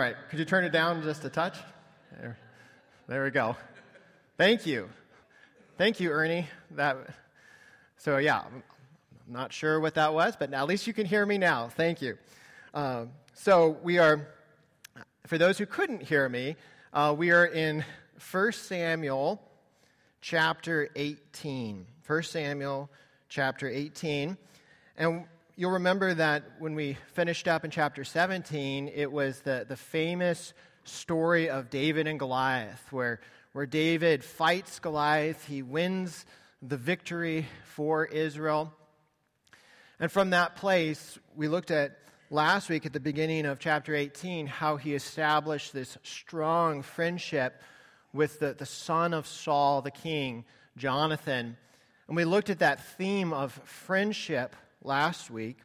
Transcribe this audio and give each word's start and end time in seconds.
All 0.00 0.06
right, 0.06 0.14
could 0.30 0.38
you 0.38 0.44
turn 0.44 0.62
it 0.62 0.70
down 0.70 1.02
just 1.02 1.24
a 1.24 1.28
touch? 1.28 1.58
There, 2.20 2.38
there 3.08 3.24
we 3.24 3.30
go. 3.30 3.56
Thank 4.36 4.64
you. 4.64 4.88
Thank 5.76 5.98
you, 5.98 6.12
Ernie. 6.12 6.46
That, 6.76 6.98
so, 7.96 8.18
yeah, 8.18 8.42
I'm 8.42 8.62
not 9.26 9.52
sure 9.52 9.80
what 9.80 9.94
that 9.94 10.14
was, 10.14 10.36
but 10.36 10.54
at 10.54 10.68
least 10.68 10.86
you 10.86 10.92
can 10.92 11.04
hear 11.04 11.26
me 11.26 11.36
now. 11.36 11.68
Thank 11.68 12.00
you. 12.00 12.16
Um, 12.74 13.10
so, 13.34 13.70
we 13.82 13.98
are, 13.98 14.28
for 15.26 15.36
those 15.36 15.58
who 15.58 15.66
couldn't 15.66 16.04
hear 16.04 16.28
me, 16.28 16.54
uh, 16.92 17.12
we 17.18 17.32
are 17.32 17.46
in 17.46 17.84
1 18.30 18.52
Samuel 18.52 19.42
chapter 20.20 20.90
18. 20.94 21.84
1 22.06 22.22
Samuel 22.22 22.88
chapter 23.28 23.68
18. 23.68 24.36
And 24.96 25.24
you'll 25.58 25.72
remember 25.72 26.14
that 26.14 26.44
when 26.60 26.76
we 26.76 26.96
finished 27.14 27.48
up 27.48 27.64
in 27.64 27.72
chapter 27.72 28.04
17, 28.04 28.92
it 28.94 29.10
was 29.10 29.40
the, 29.40 29.66
the 29.68 29.76
famous 29.76 30.54
story 30.84 31.50
of 31.50 31.68
David 31.68 32.06
and 32.06 32.16
Goliath, 32.16 32.80
where, 32.92 33.18
where 33.54 33.66
David 33.66 34.22
fights 34.22 34.78
Goliath, 34.78 35.44
he 35.46 35.62
wins 35.62 36.24
the 36.62 36.76
victory 36.76 37.44
for 37.64 38.06
Israel. 38.06 38.72
And 39.98 40.12
from 40.12 40.30
that 40.30 40.54
place, 40.54 41.18
we 41.34 41.48
looked 41.48 41.72
at 41.72 41.98
last 42.30 42.68
week 42.68 42.86
at 42.86 42.92
the 42.92 43.00
beginning 43.00 43.44
of 43.44 43.58
chapter 43.58 43.96
18 43.96 44.46
how 44.46 44.76
he 44.76 44.94
established 44.94 45.72
this 45.72 45.98
strong 46.04 46.82
friendship 46.82 47.60
with 48.12 48.38
the, 48.38 48.54
the 48.54 48.64
son 48.64 49.12
of 49.12 49.26
Saul, 49.26 49.82
the 49.82 49.90
king, 49.90 50.44
Jonathan. 50.76 51.56
And 52.06 52.16
we 52.16 52.24
looked 52.24 52.48
at 52.48 52.60
that 52.60 52.84
theme 52.96 53.32
of 53.32 53.60
friendship 53.64 54.54
last 54.88 55.30
week. 55.30 55.58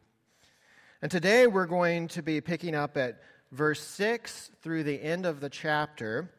And 1.00 1.10
today 1.10 1.46
we're 1.46 1.64
going 1.64 2.08
to 2.08 2.22
be 2.22 2.42
picking 2.42 2.74
up 2.74 2.98
at 2.98 3.22
verse 3.52 3.80
6 3.80 4.50
through 4.60 4.82
the 4.82 5.02
end 5.02 5.24
of 5.24 5.40
the 5.40 5.48
chapter. 5.48 6.30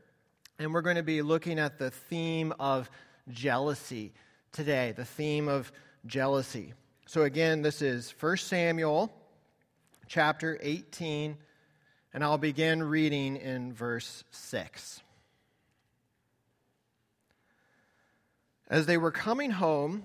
And 0.59 0.71
we're 0.71 0.83
going 0.83 0.97
to 0.97 1.03
be 1.03 1.23
looking 1.23 1.57
at 1.57 1.79
the 1.79 1.89
theme 1.89 2.53
of 2.59 2.91
jealousy 3.27 4.13
today, 4.51 4.93
the 4.95 5.03
theme 5.03 5.47
of 5.47 5.71
jealousy. 6.05 6.73
So, 7.07 7.23
again, 7.23 7.63
this 7.63 7.81
is 7.81 8.13
1 8.19 8.37
Samuel 8.37 9.11
chapter 10.07 10.59
18, 10.61 11.37
and 12.13 12.23
I'll 12.23 12.37
begin 12.37 12.83
reading 12.83 13.35
in 13.37 13.73
verse 13.73 14.23
6. 14.29 15.01
As 18.69 18.85
they 18.85 18.97
were 18.97 19.11
coming 19.11 19.49
home, 19.49 20.03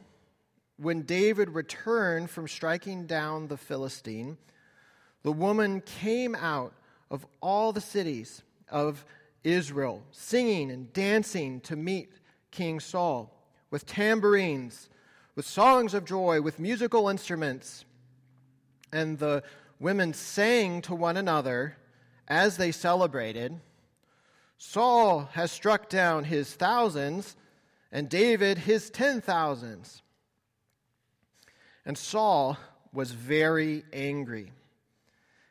when 0.81 1.03
David 1.03 1.51
returned 1.51 2.31
from 2.31 2.49
striking 2.49 3.07
down 3.07 3.49
the 3.49 3.57
Philistine, 3.59 4.39
the 5.23 5.33
woman 5.33 5.83
came 5.83 6.35
out 6.35 6.73
of 7.11 7.27
all 7.43 7.73
the 7.73 7.83
cities 7.83 8.43
of 8.71 9.05
Israel, 9.45 10.03
singing 10.11 10.71
and 10.71 10.91
dancing 10.95 11.61
to 11.63 11.77
meet 11.77 12.11
King 12.51 12.81
Saul, 12.81 13.31
with 13.71 13.85
tambourines, 13.85 14.89
with 15.37 15.47
songs 15.47 15.93
of 15.93 16.07
joy, 16.07 16.41
with 16.41 16.59
musical 16.59 17.11
instruments. 17.11 17.85
And 18.91 19.19
the 19.19 19.43
women 19.81 20.15
sang 20.15 20.81
to 20.83 20.95
one 20.95 21.19
another 21.19 21.77
as 22.27 22.57
they 22.57 22.73
celebrated 22.73 23.61
Saul 24.57 25.31
has 25.33 25.51
struck 25.51 25.89
down 25.89 26.25
his 26.25 26.53
thousands, 26.53 27.35
and 27.91 28.11
David 28.11 28.59
his 28.59 28.91
ten 28.91 29.23
thousands. 29.23 30.03
And 31.91 31.99
Saul 31.99 32.57
was 32.93 33.11
very 33.11 33.83
angry. 33.93 34.53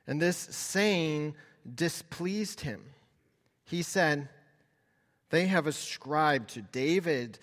And 0.07 0.21
this 0.21 0.37
saying 0.37 1.35
displeased 1.75 2.61
him. 2.61 2.81
He 3.65 3.81
said, 3.81 4.29
They 5.31 5.47
have 5.47 5.67
ascribed 5.67 6.51
to 6.51 6.61
David 6.61 7.39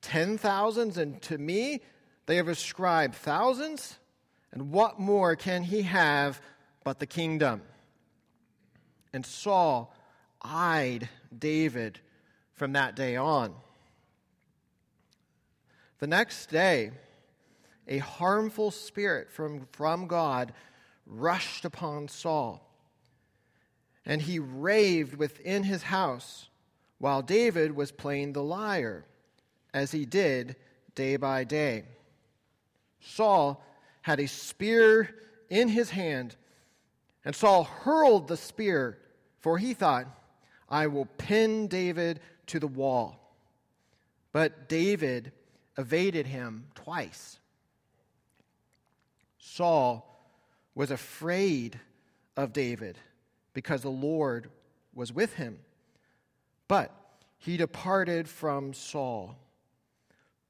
ten 0.00 0.38
thousands, 0.38 0.96
and 0.96 1.20
to 1.20 1.36
me 1.36 1.82
they 2.24 2.36
have 2.36 2.48
ascribed 2.48 3.16
thousands. 3.16 3.98
And 4.50 4.72
what 4.72 4.98
more 4.98 5.36
can 5.36 5.62
he 5.62 5.82
have 5.82 6.40
but 6.84 7.00
the 7.00 7.06
kingdom? 7.06 7.60
And 9.12 9.26
Saul 9.26 9.94
eyed 10.40 11.06
David 11.38 12.00
from 12.54 12.72
that 12.72 12.96
day 12.96 13.14
on. 13.14 13.52
The 15.98 16.06
next 16.06 16.46
day, 16.46 16.92
a 17.88 17.98
harmful 17.98 18.70
spirit 18.70 19.30
from, 19.30 19.66
from 19.72 20.06
God 20.06 20.52
rushed 21.06 21.64
upon 21.64 22.08
Saul. 22.08 22.64
And 24.04 24.22
he 24.22 24.38
raved 24.38 25.16
within 25.16 25.64
his 25.64 25.82
house 25.82 26.48
while 26.98 27.22
David 27.22 27.74
was 27.74 27.92
playing 27.92 28.32
the 28.32 28.42
lyre, 28.42 29.04
as 29.72 29.92
he 29.92 30.04
did 30.04 30.56
day 30.94 31.16
by 31.16 31.44
day. 31.44 31.84
Saul 33.00 33.62
had 34.02 34.20
a 34.20 34.26
spear 34.26 35.14
in 35.48 35.68
his 35.68 35.90
hand, 35.90 36.36
and 37.24 37.34
Saul 37.34 37.64
hurled 37.64 38.28
the 38.28 38.36
spear, 38.36 38.98
for 39.40 39.58
he 39.58 39.74
thought, 39.74 40.06
I 40.68 40.86
will 40.88 41.06
pin 41.18 41.68
David 41.68 42.20
to 42.46 42.58
the 42.58 42.66
wall. 42.66 43.34
But 44.32 44.68
David 44.68 45.32
evaded 45.76 46.26
him 46.26 46.66
twice. 46.74 47.38
Saul 49.54 50.04
was 50.74 50.90
afraid 50.90 51.80
of 52.36 52.52
David 52.52 52.98
because 53.54 53.82
the 53.82 53.88
Lord 53.88 54.50
was 54.94 55.12
with 55.12 55.34
him. 55.34 55.58
But 56.68 56.94
he 57.38 57.56
departed 57.56 58.28
from 58.28 58.74
Saul. 58.74 59.36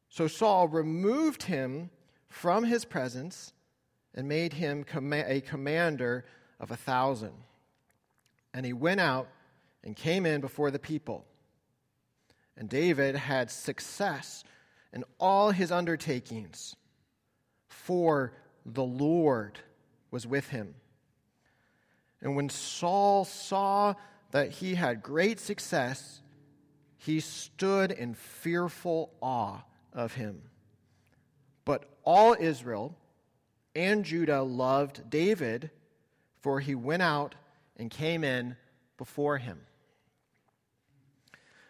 So 0.09 0.27
Saul 0.27 0.69
removed 0.69 1.45
him 1.45 1.91
from 2.29 2.65
his 2.65 2.85
presence 2.85 3.53
and 4.15 4.29
made 4.29 4.55
him 4.55 4.85
a 5.13 5.41
commander 5.43 6.25
of 6.59 6.71
a 6.71 6.77
thousand. 6.77 7.35
And 8.53 8.67
he 8.67 8.73
went 8.73 9.01
out 9.01 9.29
and 9.85 9.95
came 9.95 10.27
in 10.27 10.41
before 10.41 10.71
the 10.71 10.79
people. 10.79 11.25
And 12.57 12.69
David 12.69 13.15
had 13.15 13.51
success 13.51 14.43
in 14.93 15.05
all 15.21 15.53
his 15.53 15.71
undertakings, 15.71 16.75
for 17.69 18.33
the 18.75 18.85
Lord 18.85 19.59
was 20.11 20.27
with 20.27 20.49
him. 20.49 20.75
And 22.21 22.35
when 22.37 22.49
Saul 22.49 23.25
saw 23.25 23.95
that 24.31 24.51
he 24.51 24.75
had 24.75 25.03
great 25.03 25.39
success, 25.39 26.21
he 26.97 27.21
stood 27.21 27.91
in 27.91 28.15
fearful 28.15 29.13
awe 29.23 29.63
of 29.93 30.15
him. 30.15 30.43
But 31.65 31.85
all 32.03 32.37
Israel 32.39 32.97
and 33.75 34.05
Judah 34.05 34.43
loved 34.43 35.09
David, 35.09 35.71
for 36.41 36.61
he 36.61 36.75
went 36.75 37.03
out 37.03 37.35
and 37.77 37.91
came 37.91 38.25
in 38.25 38.57
before 38.97 39.39
him. 39.39 39.61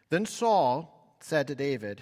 Then 0.09 0.25
Saul 0.25 1.15
said 1.20 1.47
to 1.48 1.54
David, 1.54 2.00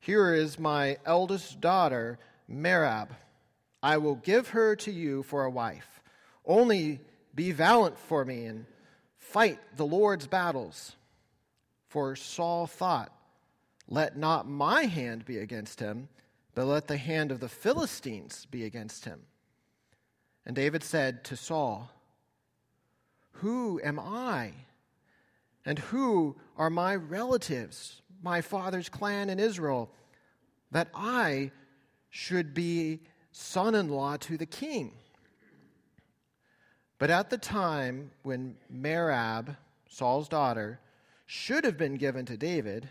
Here 0.00 0.34
is 0.34 0.58
my 0.58 0.96
eldest 1.04 1.60
daughter, 1.60 2.18
Merab. 2.50 3.10
I 3.82 3.98
will 3.98 4.16
give 4.16 4.48
her 4.48 4.76
to 4.76 4.92
you 4.92 5.22
for 5.22 5.44
a 5.44 5.50
wife. 5.50 6.00
Only 6.44 7.00
be 7.34 7.52
valiant 7.52 7.98
for 7.98 8.24
me 8.24 8.46
and 8.46 8.66
fight 9.16 9.58
the 9.76 9.86
Lord's 9.86 10.26
battles. 10.26 10.96
For 11.88 12.16
Saul 12.16 12.66
thought, 12.66 13.12
Let 13.88 14.16
not 14.16 14.48
my 14.48 14.84
hand 14.84 15.24
be 15.24 15.38
against 15.38 15.80
him, 15.80 16.08
but 16.54 16.66
let 16.66 16.88
the 16.88 16.96
hand 16.96 17.30
of 17.30 17.40
the 17.40 17.48
Philistines 17.48 18.46
be 18.50 18.64
against 18.64 19.04
him. 19.04 19.20
And 20.44 20.56
David 20.56 20.82
said 20.82 21.24
to 21.24 21.36
Saul, 21.36 21.90
Who 23.32 23.80
am 23.84 24.00
I? 24.00 24.52
And 25.64 25.78
who 25.78 26.36
are 26.56 26.70
my 26.70 26.94
relatives, 26.94 28.00
my 28.22 28.40
father's 28.40 28.88
clan 28.88 29.28
in 29.28 29.38
Israel, 29.38 29.90
that 30.70 30.88
I 30.94 31.52
should 32.10 32.54
be 32.54 33.00
son 33.38 33.76
in 33.76 33.88
law 33.88 34.16
to 34.16 34.36
the 34.36 34.46
king. 34.46 34.92
But 36.98 37.08
at 37.08 37.30
the 37.30 37.38
time 37.38 38.10
when 38.24 38.56
Merab, 38.72 39.56
Saul's 39.88 40.28
daughter, 40.28 40.80
should 41.24 41.62
have 41.62 41.78
been 41.78 41.94
given 41.94 42.26
to 42.26 42.36
David, 42.36 42.88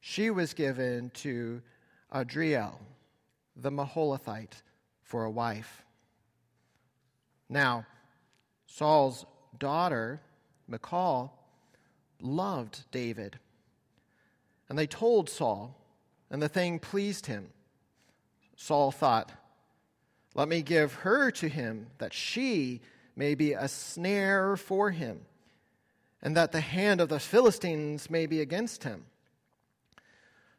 she 0.00 0.30
was 0.30 0.54
given 0.54 1.10
to 1.14 1.60
Adriel, 2.14 2.80
the 3.56 3.70
Meholathite, 3.70 4.62
for 5.02 5.24
a 5.24 5.30
wife. 5.30 5.84
Now, 7.48 7.84
Saul's 8.66 9.26
daughter, 9.58 10.20
Michal, 10.68 11.32
loved 12.20 12.84
David. 12.92 13.40
And 14.68 14.78
they 14.78 14.86
told 14.86 15.28
Saul, 15.28 15.76
and 16.30 16.40
the 16.40 16.48
thing 16.48 16.78
pleased 16.78 17.26
him. 17.26 17.48
Saul 18.56 18.90
thought, 18.90 19.32
Let 20.34 20.48
me 20.48 20.62
give 20.62 20.94
her 20.94 21.30
to 21.32 21.48
him, 21.48 21.88
that 21.98 22.12
she 22.12 22.80
may 23.16 23.34
be 23.34 23.52
a 23.52 23.68
snare 23.68 24.56
for 24.56 24.90
him, 24.90 25.20
and 26.22 26.36
that 26.36 26.52
the 26.52 26.60
hand 26.60 27.00
of 27.00 27.08
the 27.08 27.20
Philistines 27.20 28.08
may 28.08 28.26
be 28.26 28.40
against 28.40 28.84
him. 28.84 29.04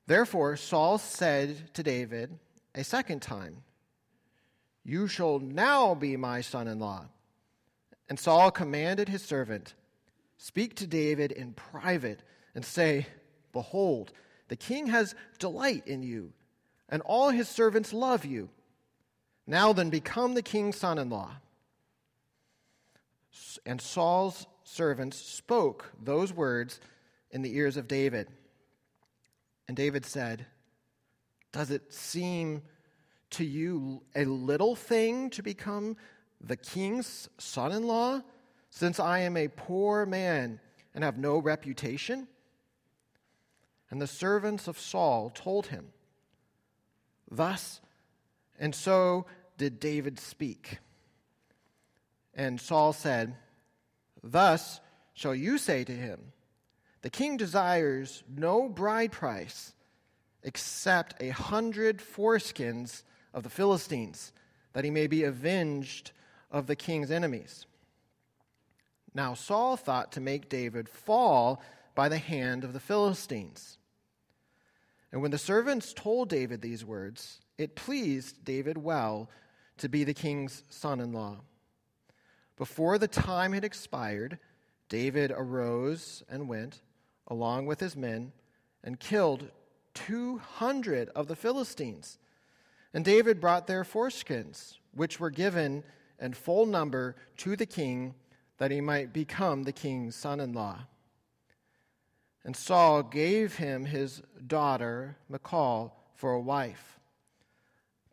Therefore, 0.06 0.58
Saul 0.58 0.98
said 0.98 1.74
to 1.74 1.84
David 1.84 2.38
a 2.76 2.84
second 2.84 3.22
time, 3.22 3.64
You 4.84 5.08
shall 5.08 5.40
now 5.40 5.96
be 5.96 6.18
my 6.18 6.42
son 6.42 6.68
in 6.68 6.80
law. 6.80 7.06
And 8.10 8.20
Saul 8.20 8.52
commanded 8.52 9.08
his 9.08 9.24
servant, 9.24 9.74
Speak 10.38 10.76
to 10.76 10.88
David 10.88 11.32
in 11.32 11.54
private 11.54 12.20
and 12.54 12.66
say, 12.66 13.08
Behold, 13.54 14.12
the 14.50 14.56
king 14.56 14.88
has 14.88 15.16
delight 15.40 15.88
in 15.88 16.04
you, 16.04 16.34
and 16.94 17.02
all 17.02 17.32
his 17.32 17.50
servants 17.50 17.92
love 17.92 18.24
you. 18.24 18.50
Now 19.48 19.74
then, 19.74 19.90
become 19.90 20.36
the 20.36 20.44
king's 20.44 20.78
son 20.78 21.00
in 21.00 21.10
law. 21.10 21.32
And 23.66 23.82
Saul's 23.82 24.46
servants 24.64 25.18
spoke 25.18 25.92
those 26.00 26.32
words 26.32 26.80
in 27.32 27.42
the 27.42 27.58
ears 27.58 27.78
of 27.78 27.88
David. 27.88 28.28
And 29.68 29.76
David 29.76 30.06
said, 30.06 30.46
Does 31.52 31.72
it 31.72 31.92
seem 31.92 32.62
to 33.32 33.44
you 33.44 34.04
a 34.16 34.26
little 34.26 34.76
thing 34.76 35.32
to 35.32 35.42
become 35.42 35.98
the 36.42 36.58
king's 36.58 37.28
son 37.40 37.72
in 37.72 37.88
law, 37.88 38.22
since 38.70 39.00
I 39.00 39.22
am 39.22 39.36
a 39.36 39.48
poor 39.48 40.06
man 40.06 40.60
and 40.94 41.04
have 41.04 41.18
no 41.18 41.40
reputation? 41.40 42.28
And 43.90 44.00
the 44.00 44.06
servants 44.06 44.68
of 44.68 44.78
Saul 44.78 45.32
told 45.32 45.68
him, 45.68 45.88
Thus 47.36 47.82
and 48.60 48.74
so 48.74 49.26
did 49.58 49.80
David 49.80 50.20
speak. 50.20 50.80
And 52.34 52.60
Saul 52.60 52.94
said, 52.94 53.36
Thus 54.24 54.80
shall 55.14 55.36
you 55.36 55.58
say 55.58 55.84
to 55.84 55.92
him, 55.92 56.32
The 57.02 57.10
king 57.10 57.38
desires 57.38 58.24
no 58.34 58.70
bride 58.70 59.12
price 59.12 59.74
except 60.44 61.22
a 61.22 61.30
hundred 61.30 62.00
foreskins 62.00 63.04
of 63.34 63.44
the 63.44 63.50
Philistines, 63.50 64.32
that 64.74 64.84
he 64.84 64.92
may 64.92 65.08
be 65.08 65.24
avenged 65.24 66.12
of 66.52 66.68
the 66.68 66.76
king's 66.76 67.12
enemies. 67.12 67.66
Now 69.14 69.34
Saul 69.34 69.78
thought 69.78 70.12
to 70.14 70.22
make 70.22 70.50
David 70.50 70.90
fall 70.90 71.62
by 71.96 72.10
the 72.10 72.18
hand 72.18 72.64
of 72.64 72.74
the 72.74 72.80
Philistines. 72.80 73.78
And 75.14 75.22
when 75.22 75.30
the 75.30 75.38
servants 75.38 75.94
told 75.94 76.28
David 76.28 76.62
these 76.62 76.84
words, 76.84 77.40
it 77.60 77.76
pleased 77.76 78.44
David 78.44 78.80
well 78.80 79.30
to 79.78 79.88
be 79.88 80.04
the 80.04 80.14
king's 80.14 80.64
son 80.70 81.00
in 81.00 81.14
law. 81.14 81.38
Before 82.58 82.98
the 82.98 83.08
time 83.08 83.54
had 83.54 83.64
expired, 83.64 84.40
David 84.90 85.32
arose 85.32 86.24
and 86.28 86.50
went, 86.50 86.82
along 87.28 87.68
with 87.68 87.80
his 87.80 87.96
men, 87.96 88.32
and 88.84 89.00
killed 89.00 89.52
200 89.94 91.10
of 91.10 91.28
the 91.28 91.36
Philistines. 91.36 92.18
And 92.92 93.06
David 93.06 93.40
brought 93.40 93.68
their 93.68 93.84
foreskins, 93.84 94.78
which 94.96 95.20
were 95.20 95.30
given 95.30 95.84
in 96.20 96.34
full 96.34 96.66
number 96.66 97.16
to 97.38 97.56
the 97.56 97.68
king, 97.68 98.16
that 98.58 98.72
he 98.72 98.82
might 98.82 99.14
become 99.14 99.62
the 99.62 99.72
king's 99.72 100.16
son 100.16 100.40
in 100.40 100.54
law. 100.54 100.88
And 102.46 102.56
Saul 102.56 103.04
gave 103.04 103.56
him 103.56 103.86
his 103.86 104.22
daughter, 104.46 105.18
Michal, 105.30 105.96
for 106.16 106.34
a 106.34 106.42
wife. 106.42 107.00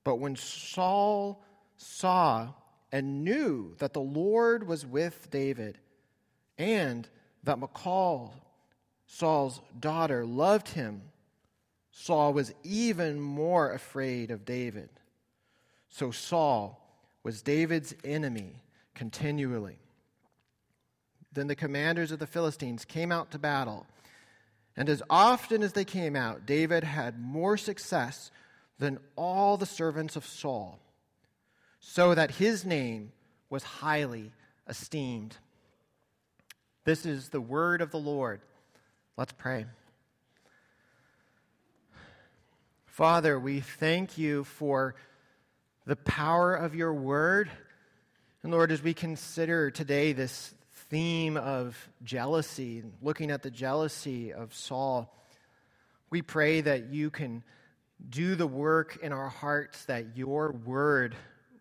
But 0.05 0.17
when 0.17 0.37
Saul 0.37 1.43
saw 1.77 2.49
and 2.93 3.25
knew 3.25 3.75
that 3.79 3.93
the 3.93 4.01
Lord 4.01 4.67
was 4.67 4.87
with 4.87 5.31
David, 5.31 5.79
and 6.59 7.09
that 7.45 7.59
Michal, 7.59 8.35
Saul's 9.07 9.61
daughter, 9.79 10.25
loved 10.25 10.69
him, 10.69 11.03
Saul 11.91 12.33
was 12.33 12.55
even 12.63 13.21
more 13.21 13.73
afraid 13.73 14.31
of 14.31 14.45
David. 14.45 14.91
So 15.89 16.11
Saul 16.11 16.81
was 17.23 17.43
David's 17.43 17.95
enemy 18.05 18.63
continually. 18.95 19.79
Then 21.33 21.47
the 21.47 21.57
commanders 21.57 22.13
of 22.13 22.19
the 22.19 22.27
Philistines 22.27 22.85
came 22.85 23.13
out 23.13 23.31
to 23.33 23.39
battle, 23.39 23.87
and 24.77 24.89
as 24.89 25.03
often 25.11 25.63
as 25.63 25.73
they 25.73 25.85
came 25.85 26.17
out, 26.17 26.47
David 26.47 26.85
had 26.85 27.21
more 27.21 27.57
success 27.57 28.31
than 28.79 28.99
all 29.17 29.57
the 29.57 29.67
servants 29.67 30.17
of 30.17 30.25
Saul 30.25 30.81
so 31.81 32.15
that 32.15 32.33
his 32.33 32.65
name 32.65 33.13
was 33.49 33.63
highly 33.63 34.33
esteemed. 34.69 35.37
This 36.85 37.05
is 37.05 37.29
the 37.29 37.41
word 37.41 37.83
of 37.83 37.91
the 37.91 37.99
Lord. 37.99 38.41
Let's 39.17 39.33
pray. 39.33 39.67
Father, 42.87 43.39
we 43.39 43.61
thank 43.61 44.19
you 44.19 44.45
for 44.45 44.95
the 45.87 45.97
power 45.97 46.55
of 46.55 46.75
your 46.75 46.95
word. 46.95 47.51
And 48.43 48.53
Lord, 48.53 48.71
as 48.71 48.83
we 48.83 48.95
consider 48.95 49.71
today 49.71 50.13
this 50.13 50.55
theme 50.91 51.37
of 51.37 51.89
jealousy, 52.03 52.83
looking 53.01 53.31
at 53.31 53.43
the 53.43 53.51
jealousy 53.51 54.33
of 54.33 54.53
Saul, 54.53 55.17
we 56.11 56.21
pray 56.21 56.61
that 56.61 56.93
you 56.93 57.11
can 57.11 57.45
do 58.09 58.35
the 58.35 58.47
work 58.47 58.99
in 59.01 59.13
our 59.13 59.29
hearts 59.29 59.85
that 59.85 60.17
your 60.17 60.53
word 60.53 61.15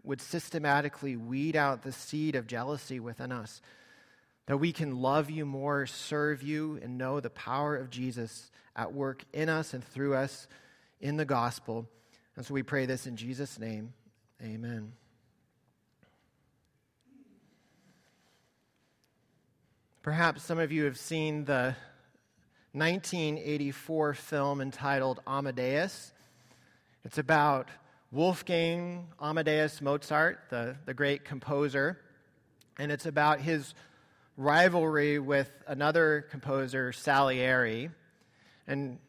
would 0.03 0.21
systematically 0.21 1.15
weed 1.15 1.55
out 1.55 1.83
the 1.83 1.91
seed 1.91 2.35
of 2.35 2.47
jealousy 2.47 2.99
within 2.99 3.31
us, 3.31 3.61
that 4.47 4.57
we 4.57 4.71
can 4.71 4.99
love 5.01 5.29
you 5.29 5.45
more, 5.45 5.85
serve 5.85 6.41
you, 6.41 6.79
and 6.81 6.97
know 6.97 7.19
the 7.19 7.29
power 7.29 7.75
of 7.75 7.89
Jesus 7.89 8.49
at 8.75 8.93
work 8.93 9.23
in 9.33 9.49
us 9.49 9.73
and 9.73 9.83
through 9.83 10.15
us 10.15 10.47
in 10.99 11.17
the 11.17 11.25
gospel. 11.25 11.87
And 12.35 12.45
so 12.45 12.53
we 12.53 12.63
pray 12.63 12.85
this 12.87 13.05
in 13.05 13.15
Jesus' 13.15 13.59
name. 13.59 13.93
Amen. 14.41 14.93
Perhaps 20.01 20.43
some 20.43 20.59
of 20.59 20.71
you 20.71 20.85
have 20.85 20.97
seen 20.97 21.43
the 21.43 21.75
1984 22.71 24.13
film 24.13 24.61
entitled 24.61 25.19
Amadeus. 25.27 26.13
It's 27.03 27.17
about 27.17 27.67
Wolfgang 28.09 29.09
Amadeus 29.21 29.81
Mozart, 29.81 30.39
the, 30.49 30.77
the 30.85 30.93
great 30.93 31.25
composer, 31.25 31.99
and 32.77 32.93
it's 32.93 33.07
about 33.07 33.41
his 33.41 33.73
rivalry 34.37 35.19
with 35.19 35.51
another 35.67 36.25
composer, 36.31 36.93
Salieri. 36.93 37.89
And 38.67 38.99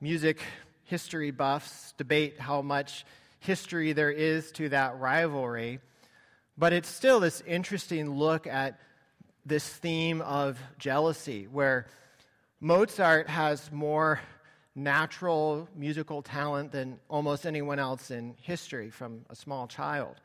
music 0.00 0.40
history 0.84 1.32
buffs 1.32 1.94
debate 1.98 2.38
how 2.38 2.62
much 2.62 3.04
history 3.40 3.92
there 3.92 4.12
is 4.12 4.52
to 4.52 4.68
that 4.68 5.00
rivalry, 5.00 5.80
but 6.56 6.72
it's 6.72 6.88
still 6.88 7.18
this 7.18 7.40
interesting 7.44 8.10
look 8.14 8.46
at 8.46 8.78
this 9.48 9.66
theme 9.66 10.20
of 10.20 10.58
jealousy, 10.78 11.48
where 11.50 11.86
Mozart 12.60 13.28
has 13.28 13.72
more 13.72 14.20
natural 14.74 15.68
musical 15.74 16.22
talent 16.22 16.70
than 16.70 17.00
almost 17.08 17.46
anyone 17.46 17.78
else 17.78 18.10
in 18.10 18.34
history 18.42 18.90
from 18.90 19.24
a 19.30 19.34
small 19.34 19.66
child. 19.66 20.16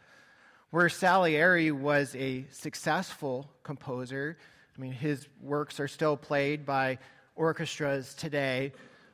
Where 0.72 0.90
Salieri 0.90 1.72
was 1.72 2.16
a 2.16 2.46
successful 2.52 3.50
composer, 3.64 4.38
I 4.78 4.82
mean, 4.82 4.92
his 4.92 5.28
works 5.42 5.80
are 5.80 5.88
still 5.88 6.18
played 6.18 6.66
by 6.66 7.00
orchestras 7.36 8.14
today, 8.16 8.74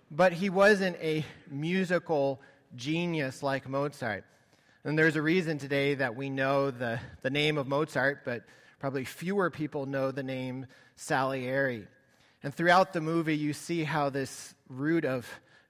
but 0.10 0.34
he 0.34 0.50
wasn't 0.50 0.98
a 0.98 1.24
musical 1.50 2.42
genius 2.76 3.44
like 3.44 3.70
Mozart. 3.70 4.24
And 4.84 4.98
there's 4.98 5.18
a 5.18 5.22
reason 5.22 5.58
today 5.58 5.96
that 5.96 6.16
we 6.16 6.30
know 6.30 6.72
the, 6.72 7.00
the 7.22 7.30
name 7.30 7.58
of 7.58 7.68
Mozart, 7.68 8.24
but 8.26 8.44
probably 8.80 9.04
fewer 9.04 9.50
people 9.50 9.86
know 9.86 10.12
the 10.12 10.24
name 10.24 10.66
Salieri. 10.96 11.88
And 12.42 12.54
throughout 12.54 12.94
the 12.94 13.02
movie, 13.02 13.38
you 13.38 13.54
see 13.54 13.84
how 13.84 14.10
this 14.10 14.56
root 14.70 15.06
of 15.06 15.28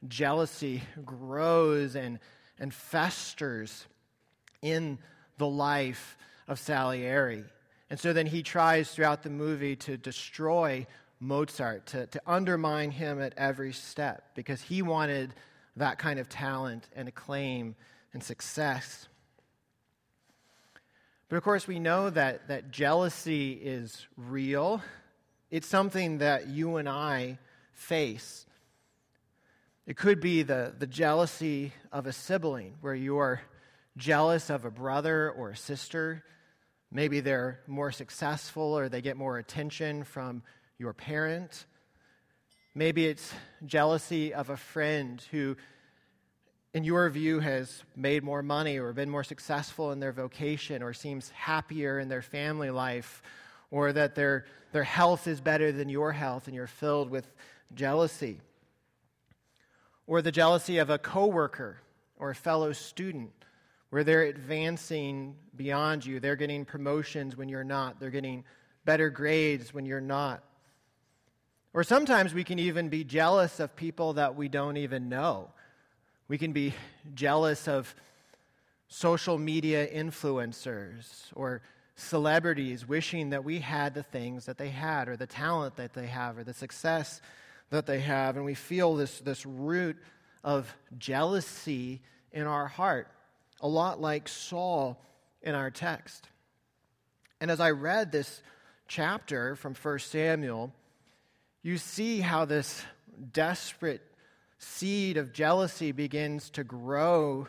jealousy 0.07 0.83
grows 1.03 1.95
and, 1.95 2.19
and 2.59 2.73
festers 2.73 3.85
in 4.61 4.99
the 5.37 5.47
life 5.47 6.17
of 6.47 6.59
Salieri. 6.59 7.43
And 7.89 7.99
so 7.99 8.13
then 8.13 8.27
he 8.27 8.43
tries 8.43 8.91
throughout 8.91 9.23
the 9.23 9.29
movie 9.29 9.75
to 9.77 9.97
destroy 9.97 10.85
Mozart, 11.19 11.87
to, 11.87 12.05
to 12.07 12.21
undermine 12.25 12.91
him 12.91 13.19
at 13.21 13.33
every 13.35 13.73
step, 13.73 14.29
because 14.35 14.61
he 14.61 14.81
wanted 14.81 15.33
that 15.75 15.97
kind 15.97 16.19
of 16.19 16.29
talent 16.29 16.87
and 16.95 17.07
acclaim 17.07 17.75
and 18.13 18.23
success. 18.23 19.08
But 21.29 21.37
of 21.37 21.43
course, 21.43 21.67
we 21.67 21.79
know 21.79 22.09
that, 22.09 22.47
that 22.47 22.71
jealousy 22.71 23.53
is 23.53 24.07
real 24.17 24.81
it's 25.51 25.67
something 25.67 26.19
that 26.19 26.47
you 26.47 26.77
and 26.77 26.87
I 26.87 27.39
face. 27.73 28.45
It 29.87 29.97
could 29.97 30.19
be 30.19 30.43
the, 30.43 30.75
the 30.77 30.85
jealousy 30.85 31.73
of 31.91 32.05
a 32.05 32.13
sibling, 32.13 32.75
where 32.81 32.93
you 32.93 33.17
are 33.17 33.41
jealous 33.97 34.51
of 34.51 34.63
a 34.63 34.69
brother 34.69 35.31
or 35.31 35.49
a 35.49 35.57
sister, 35.57 36.23
Maybe 36.91 37.19
they're 37.19 37.59
more 37.67 37.91
successful 37.91 38.77
or 38.77 38.89
they 38.89 39.01
get 39.01 39.15
more 39.15 39.37
attention 39.37 40.03
from 40.03 40.41
your 40.79 40.93
parent. 40.93 41.65
Maybe 42.73 43.05
it's 43.05 43.31
jealousy 43.63 44.33
of 44.33 44.49
a 44.49 44.57
friend 44.57 45.23
who, 45.29 45.55
in 46.73 46.83
your 46.83 47.09
view, 47.09 47.39
has 47.39 47.83
made 47.95 48.23
more 48.23 48.43
money 48.43 48.77
or 48.77 48.93
been 48.93 49.09
more 49.09 49.23
successful 49.23 49.91
in 49.91 49.99
their 49.99 50.11
vocation 50.11 50.83
or 50.83 50.93
seems 50.93 51.29
happier 51.31 51.99
in 51.99 52.09
their 52.09 52.21
family 52.21 52.69
life 52.69 53.21
or 53.71 53.91
that 53.93 54.15
their, 54.15 54.45
their 54.71 54.83
health 54.83 55.27
is 55.27 55.41
better 55.41 55.71
than 55.71 55.89
your 55.89 56.11
health 56.11 56.47
and 56.47 56.55
you're 56.55 56.67
filled 56.67 57.09
with 57.09 57.31
jealousy. 57.73 58.39
Or 60.05 60.21
the 60.21 60.31
jealousy 60.31 60.77
of 60.77 60.89
a 60.89 60.97
coworker 60.97 61.77
or 62.17 62.31
a 62.31 62.35
fellow 62.35 62.71
student 62.73 63.31
where 63.89 64.03
they're 64.03 64.23
advancing 64.23 65.35
beyond 65.55 66.05
you. 66.05 66.19
They're 66.19 66.35
getting 66.35 66.65
promotions 66.65 67.35
when 67.35 67.49
you're 67.49 67.63
not. 67.63 67.99
They're 67.99 68.09
getting 68.09 68.43
better 68.85 69.09
grades 69.09 69.73
when 69.73 69.85
you're 69.85 70.01
not. 70.01 70.43
Or 71.73 71.83
sometimes 71.83 72.33
we 72.33 72.43
can 72.43 72.59
even 72.59 72.89
be 72.89 73.03
jealous 73.03 73.59
of 73.59 73.75
people 73.75 74.13
that 74.13 74.35
we 74.35 74.47
don't 74.47 74.77
even 74.77 75.09
know. 75.09 75.49
We 76.29 76.37
can 76.37 76.53
be 76.53 76.75
jealous 77.15 77.67
of 77.67 77.93
social 78.87 79.37
media 79.37 79.87
influencers 79.87 81.23
or 81.35 81.61
celebrities 81.95 82.87
wishing 82.87 83.31
that 83.31 83.43
we 83.43 83.59
had 83.59 83.95
the 83.95 84.03
things 84.03 84.45
that 84.45 84.59
they 84.59 84.69
had 84.69 85.09
or 85.09 85.17
the 85.17 85.27
talent 85.27 85.75
that 85.77 85.93
they 85.93 86.05
have 86.05 86.37
or 86.37 86.43
the 86.43 86.53
success 86.53 87.19
that 87.71 87.87
they 87.87 87.99
have. 87.99 88.37
And 88.37 88.45
we 88.45 88.53
feel 88.53 88.95
this, 88.95 89.19
this 89.19 89.43
root 89.43 89.97
of 90.43 90.73
jealousy 90.97 92.01
in 92.31 92.45
our 92.45 92.67
heart 92.67 93.07
a 93.61 93.67
lot 93.67 93.99
like 93.99 94.27
Saul 94.27 95.03
in 95.41 95.55
our 95.55 95.71
text. 95.71 96.27
And 97.41 97.49
as 97.49 97.59
I 97.59 97.71
read 97.71 98.11
this 98.11 98.41
chapter 98.87 99.55
from 99.55 99.73
1 99.73 99.99
Samuel, 99.99 100.71
you 101.63 101.77
see 101.77 102.19
how 102.19 102.45
this 102.45 102.83
desperate 103.33 104.01
seed 104.59 105.17
of 105.17 105.33
jealousy 105.33 105.91
begins 105.91 106.49
to 106.51 106.63
grow 106.63 107.47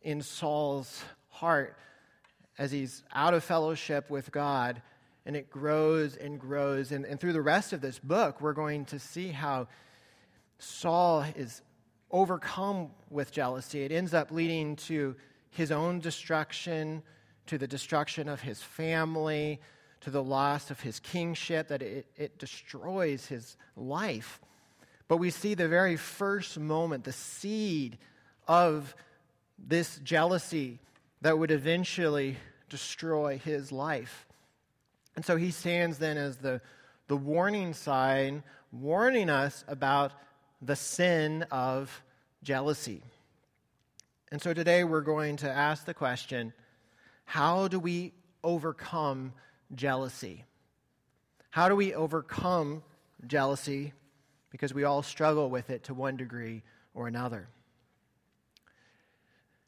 in 0.00 0.22
Saul's 0.22 1.02
heart 1.28 1.76
as 2.56 2.70
he's 2.70 3.02
out 3.12 3.34
of 3.34 3.42
fellowship 3.42 4.08
with 4.10 4.30
God, 4.30 4.80
and 5.26 5.36
it 5.36 5.50
grows 5.50 6.16
and 6.16 6.38
grows. 6.38 6.92
And, 6.92 7.04
and 7.04 7.20
through 7.20 7.32
the 7.32 7.42
rest 7.42 7.72
of 7.72 7.80
this 7.80 7.98
book, 7.98 8.40
we're 8.40 8.52
going 8.52 8.84
to 8.86 8.98
see 8.98 9.28
how 9.28 9.68
Saul 10.58 11.24
is 11.34 11.62
overcome 12.10 12.90
with 13.10 13.32
jealousy. 13.32 13.82
It 13.82 13.90
ends 13.90 14.14
up 14.14 14.30
leading 14.30 14.76
to 14.76 15.16
his 15.50 15.72
own 15.72 15.98
destruction, 15.98 17.02
to 17.46 17.58
the 17.58 17.66
destruction 17.66 18.28
of 18.28 18.40
his 18.40 18.62
family, 18.62 19.60
to 20.02 20.10
the 20.10 20.22
loss 20.22 20.70
of 20.70 20.80
his 20.80 21.00
kingship, 21.00 21.68
that 21.68 21.82
it, 21.82 22.06
it 22.16 22.38
destroys 22.38 23.26
his 23.26 23.56
life. 23.76 24.40
But 25.12 25.18
we 25.18 25.28
see 25.28 25.52
the 25.52 25.68
very 25.68 25.98
first 25.98 26.58
moment, 26.58 27.04
the 27.04 27.12
seed 27.12 27.98
of 28.48 28.96
this 29.58 29.98
jealousy 29.98 30.78
that 31.20 31.38
would 31.38 31.50
eventually 31.50 32.38
destroy 32.70 33.36
his 33.36 33.70
life. 33.70 34.26
And 35.14 35.22
so 35.22 35.36
he 35.36 35.50
stands 35.50 35.98
then 35.98 36.16
as 36.16 36.38
the, 36.38 36.62
the 37.08 37.16
warning 37.18 37.74
sign, 37.74 38.42
warning 38.72 39.28
us 39.28 39.66
about 39.68 40.12
the 40.62 40.76
sin 40.76 41.42
of 41.50 42.02
jealousy. 42.42 43.02
And 44.30 44.40
so 44.40 44.54
today 44.54 44.82
we're 44.82 45.02
going 45.02 45.36
to 45.36 45.50
ask 45.50 45.84
the 45.84 45.92
question 45.92 46.54
how 47.26 47.68
do 47.68 47.78
we 47.78 48.14
overcome 48.42 49.34
jealousy? 49.74 50.46
How 51.50 51.68
do 51.68 51.76
we 51.76 51.92
overcome 51.92 52.82
jealousy? 53.26 53.92
Because 54.52 54.72
we 54.72 54.84
all 54.84 55.02
struggle 55.02 55.50
with 55.50 55.70
it 55.70 55.84
to 55.84 55.94
one 55.94 56.16
degree 56.16 56.62
or 56.94 57.08
another. 57.08 57.48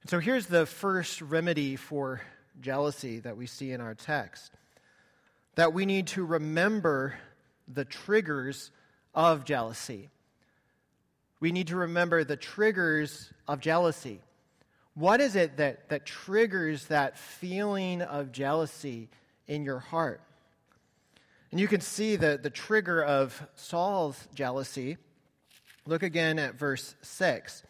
And 0.02 0.10
so 0.10 0.20
here's 0.20 0.46
the 0.46 0.66
first 0.66 1.20
remedy 1.22 1.76
for 1.76 2.20
jealousy 2.60 3.18
that 3.20 3.36
we 3.36 3.46
see 3.46 3.72
in 3.72 3.80
our 3.80 3.94
text 3.94 4.52
that 5.56 5.72
we 5.72 5.86
need 5.86 6.08
to 6.08 6.24
remember 6.24 7.14
the 7.68 7.84
triggers 7.84 8.70
of 9.14 9.44
jealousy. 9.44 10.10
We 11.40 11.52
need 11.52 11.68
to 11.68 11.76
remember 11.76 12.24
the 12.24 12.36
triggers 12.36 13.32
of 13.46 13.60
jealousy. 13.60 14.20
What 14.94 15.20
is 15.20 15.36
it 15.36 15.56
that, 15.58 15.88
that 15.88 16.06
triggers 16.06 16.86
that 16.86 17.18
feeling 17.18 18.02
of 18.02 18.32
jealousy 18.32 19.08
in 19.46 19.64
your 19.64 19.78
heart? 19.78 20.20
And 21.54 21.60
you 21.60 21.68
can 21.68 21.82
see 21.82 22.16
the, 22.16 22.36
the 22.36 22.50
trigger 22.50 23.00
of 23.04 23.40
Saul's 23.54 24.26
jealousy. 24.34 24.96
Look 25.86 26.02
again 26.02 26.40
at 26.40 26.56
verse 26.56 26.96
6. 27.02 27.62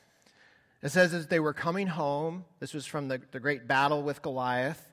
It 0.83 0.89
says, 0.89 1.13
as 1.13 1.27
they 1.27 1.39
were 1.39 1.53
coming 1.53 1.89
home, 1.89 2.47
this 2.61 2.73
was 2.73 2.87
from 2.87 3.09
the, 3.09 3.21
the 3.31 3.41
great 3.41 3.69
battle 3.69 4.03
with 4.03 4.23
Goliath, 4.23 4.89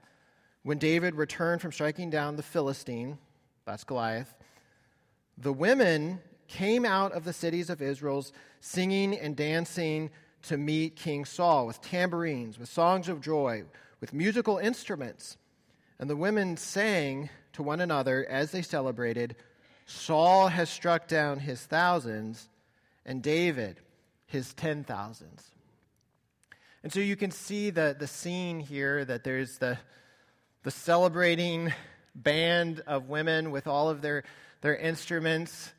when 0.63 0.77
David 0.77 1.15
returned 1.15 1.61
from 1.61 1.71
striking 1.71 2.09
down 2.09 2.35
the 2.35 2.43
Philistine, 2.43 3.17
that's 3.63 3.85
Goliath, 3.85 4.35
the 5.37 5.53
women 5.53 6.19
came 6.49 6.83
out 6.83 7.13
of 7.13 7.23
the 7.23 7.31
cities 7.31 7.69
of 7.69 7.81
Israel 7.81 8.25
singing 8.59 9.17
and 9.17 9.37
dancing 9.37 10.09
to 10.41 10.57
meet 10.57 10.97
King 10.97 11.23
Saul 11.23 11.65
with 11.65 11.79
tambourines, 11.79 12.59
with 12.59 12.67
songs 12.67 13.07
of 13.07 13.21
joy, 13.21 13.63
with 14.01 14.11
musical 14.11 14.57
instruments. 14.57 15.37
And 15.97 16.09
the 16.09 16.17
women 16.17 16.57
sang 16.57 17.29
to 17.53 17.63
one 17.63 17.81
another 17.81 18.25
as 18.29 18.51
they 18.51 18.61
celebrated 18.61 19.35
Saul 19.85 20.47
has 20.47 20.69
struck 20.69 21.07
down 21.07 21.39
his 21.39 21.61
thousands, 21.61 22.47
and 23.05 23.21
David 23.21 23.77
his 24.25 24.53
ten 24.53 24.83
thousands. 24.83 25.45
And 26.83 26.91
so 26.91 26.99
you 26.99 27.15
can 27.15 27.31
see 27.31 27.69
the, 27.69 27.95
the 27.97 28.07
scene 28.07 28.59
here 28.59 29.03
that 29.05 29.23
there's 29.23 29.57
the, 29.57 29.77
the 30.63 30.71
celebrating 30.71 31.73
band 32.15 32.81
of 32.87 33.09
women 33.09 33.51
with 33.51 33.67
all 33.67 33.89
of 33.89 34.01
their, 34.01 34.23
their 34.61 34.75
instruments 34.75 35.73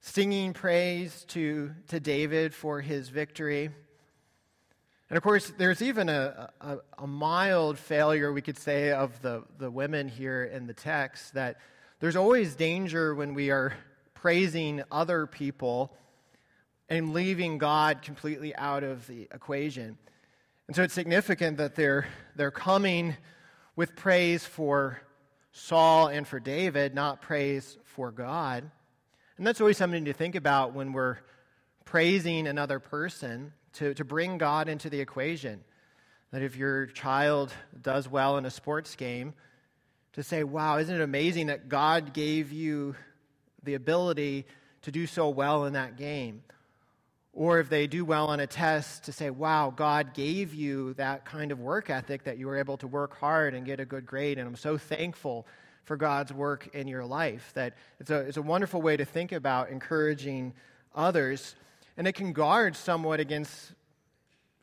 singing 0.00 0.52
praise 0.52 1.24
to, 1.28 1.72
to 1.88 1.98
David 1.98 2.54
for 2.54 2.80
his 2.80 3.08
victory. 3.08 3.70
And 5.10 5.16
of 5.16 5.22
course, 5.22 5.52
there's 5.56 5.80
even 5.80 6.10
a, 6.10 6.50
a, 6.60 6.78
a, 6.98 7.06
mild 7.06 7.78
failure, 7.78 8.30
we 8.30 8.42
could 8.42 8.58
say, 8.58 8.90
of 8.90 9.22
the, 9.22 9.42
the 9.58 9.70
women 9.70 10.06
here 10.06 10.44
in 10.44 10.66
the 10.66 10.74
text 10.74 11.32
that 11.32 11.56
there's 12.00 12.16
always 12.16 12.54
danger 12.54 13.14
when 13.14 13.32
we 13.32 13.50
are 13.50 13.72
praising 14.12 14.82
other 14.92 15.26
people 15.26 15.96
and 16.90 17.14
leaving 17.14 17.56
God 17.56 18.02
completely 18.02 18.54
out 18.56 18.84
of 18.84 19.06
the 19.06 19.22
equation. 19.32 19.96
And 20.66 20.76
so 20.76 20.82
it's 20.82 20.92
significant 20.92 21.56
that 21.56 21.74
they're, 21.74 22.06
they're 22.36 22.50
coming 22.50 23.16
with 23.76 23.96
praise 23.96 24.44
for 24.44 25.00
Saul 25.52 26.08
and 26.08 26.28
for 26.28 26.38
David, 26.38 26.94
not 26.94 27.22
praise 27.22 27.78
for 27.84 28.10
God. 28.12 28.70
And 29.38 29.46
that's 29.46 29.60
always 29.60 29.78
something 29.78 30.04
to 30.04 30.12
think 30.12 30.34
about 30.34 30.74
when 30.74 30.92
we're 30.92 31.18
praising 31.86 32.46
another 32.46 32.78
person 32.78 33.54
to, 33.74 33.94
to 33.94 34.04
bring 34.04 34.38
God 34.38 34.68
into 34.68 34.90
the 34.90 35.00
equation. 35.00 35.60
That 36.30 36.42
if 36.42 36.56
your 36.56 36.86
child 36.86 37.52
does 37.80 38.08
well 38.08 38.36
in 38.36 38.44
a 38.44 38.50
sports 38.50 38.96
game, 38.96 39.34
to 40.12 40.22
say, 40.22 40.44
wow, 40.44 40.78
isn't 40.78 40.94
it 40.94 41.00
amazing 41.00 41.46
that 41.46 41.68
God 41.68 42.12
gave 42.12 42.52
you 42.52 42.96
the 43.62 43.74
ability 43.74 44.46
to 44.82 44.90
do 44.90 45.06
so 45.06 45.28
well 45.28 45.64
in 45.64 45.74
that 45.74 45.96
game? 45.96 46.42
Or 47.32 47.60
if 47.60 47.68
they 47.68 47.86
do 47.86 48.04
well 48.04 48.26
on 48.26 48.40
a 48.40 48.46
test, 48.46 49.04
to 49.04 49.12
say, 49.12 49.30
wow, 49.30 49.72
God 49.74 50.12
gave 50.12 50.54
you 50.54 50.94
that 50.94 51.24
kind 51.24 51.52
of 51.52 51.60
work 51.60 51.88
ethic 51.88 52.24
that 52.24 52.36
you 52.36 52.48
were 52.48 52.56
able 52.56 52.76
to 52.78 52.88
work 52.88 53.16
hard 53.16 53.54
and 53.54 53.64
get 53.64 53.78
a 53.78 53.84
good 53.84 54.06
grade. 54.06 54.38
And 54.38 54.48
I'm 54.48 54.56
so 54.56 54.76
thankful 54.76 55.46
for 55.84 55.96
God's 55.96 56.32
work 56.32 56.68
in 56.74 56.88
your 56.88 57.04
life. 57.04 57.52
That 57.54 57.74
it's 58.00 58.10
a, 58.10 58.18
it's 58.20 58.36
a 58.38 58.42
wonderful 58.42 58.82
way 58.82 58.96
to 58.96 59.04
think 59.04 59.30
about 59.30 59.70
encouraging 59.70 60.52
others. 60.94 61.54
And 61.98 62.06
it 62.06 62.12
can 62.12 62.32
guard 62.32 62.76
somewhat 62.76 63.18
against 63.18 63.72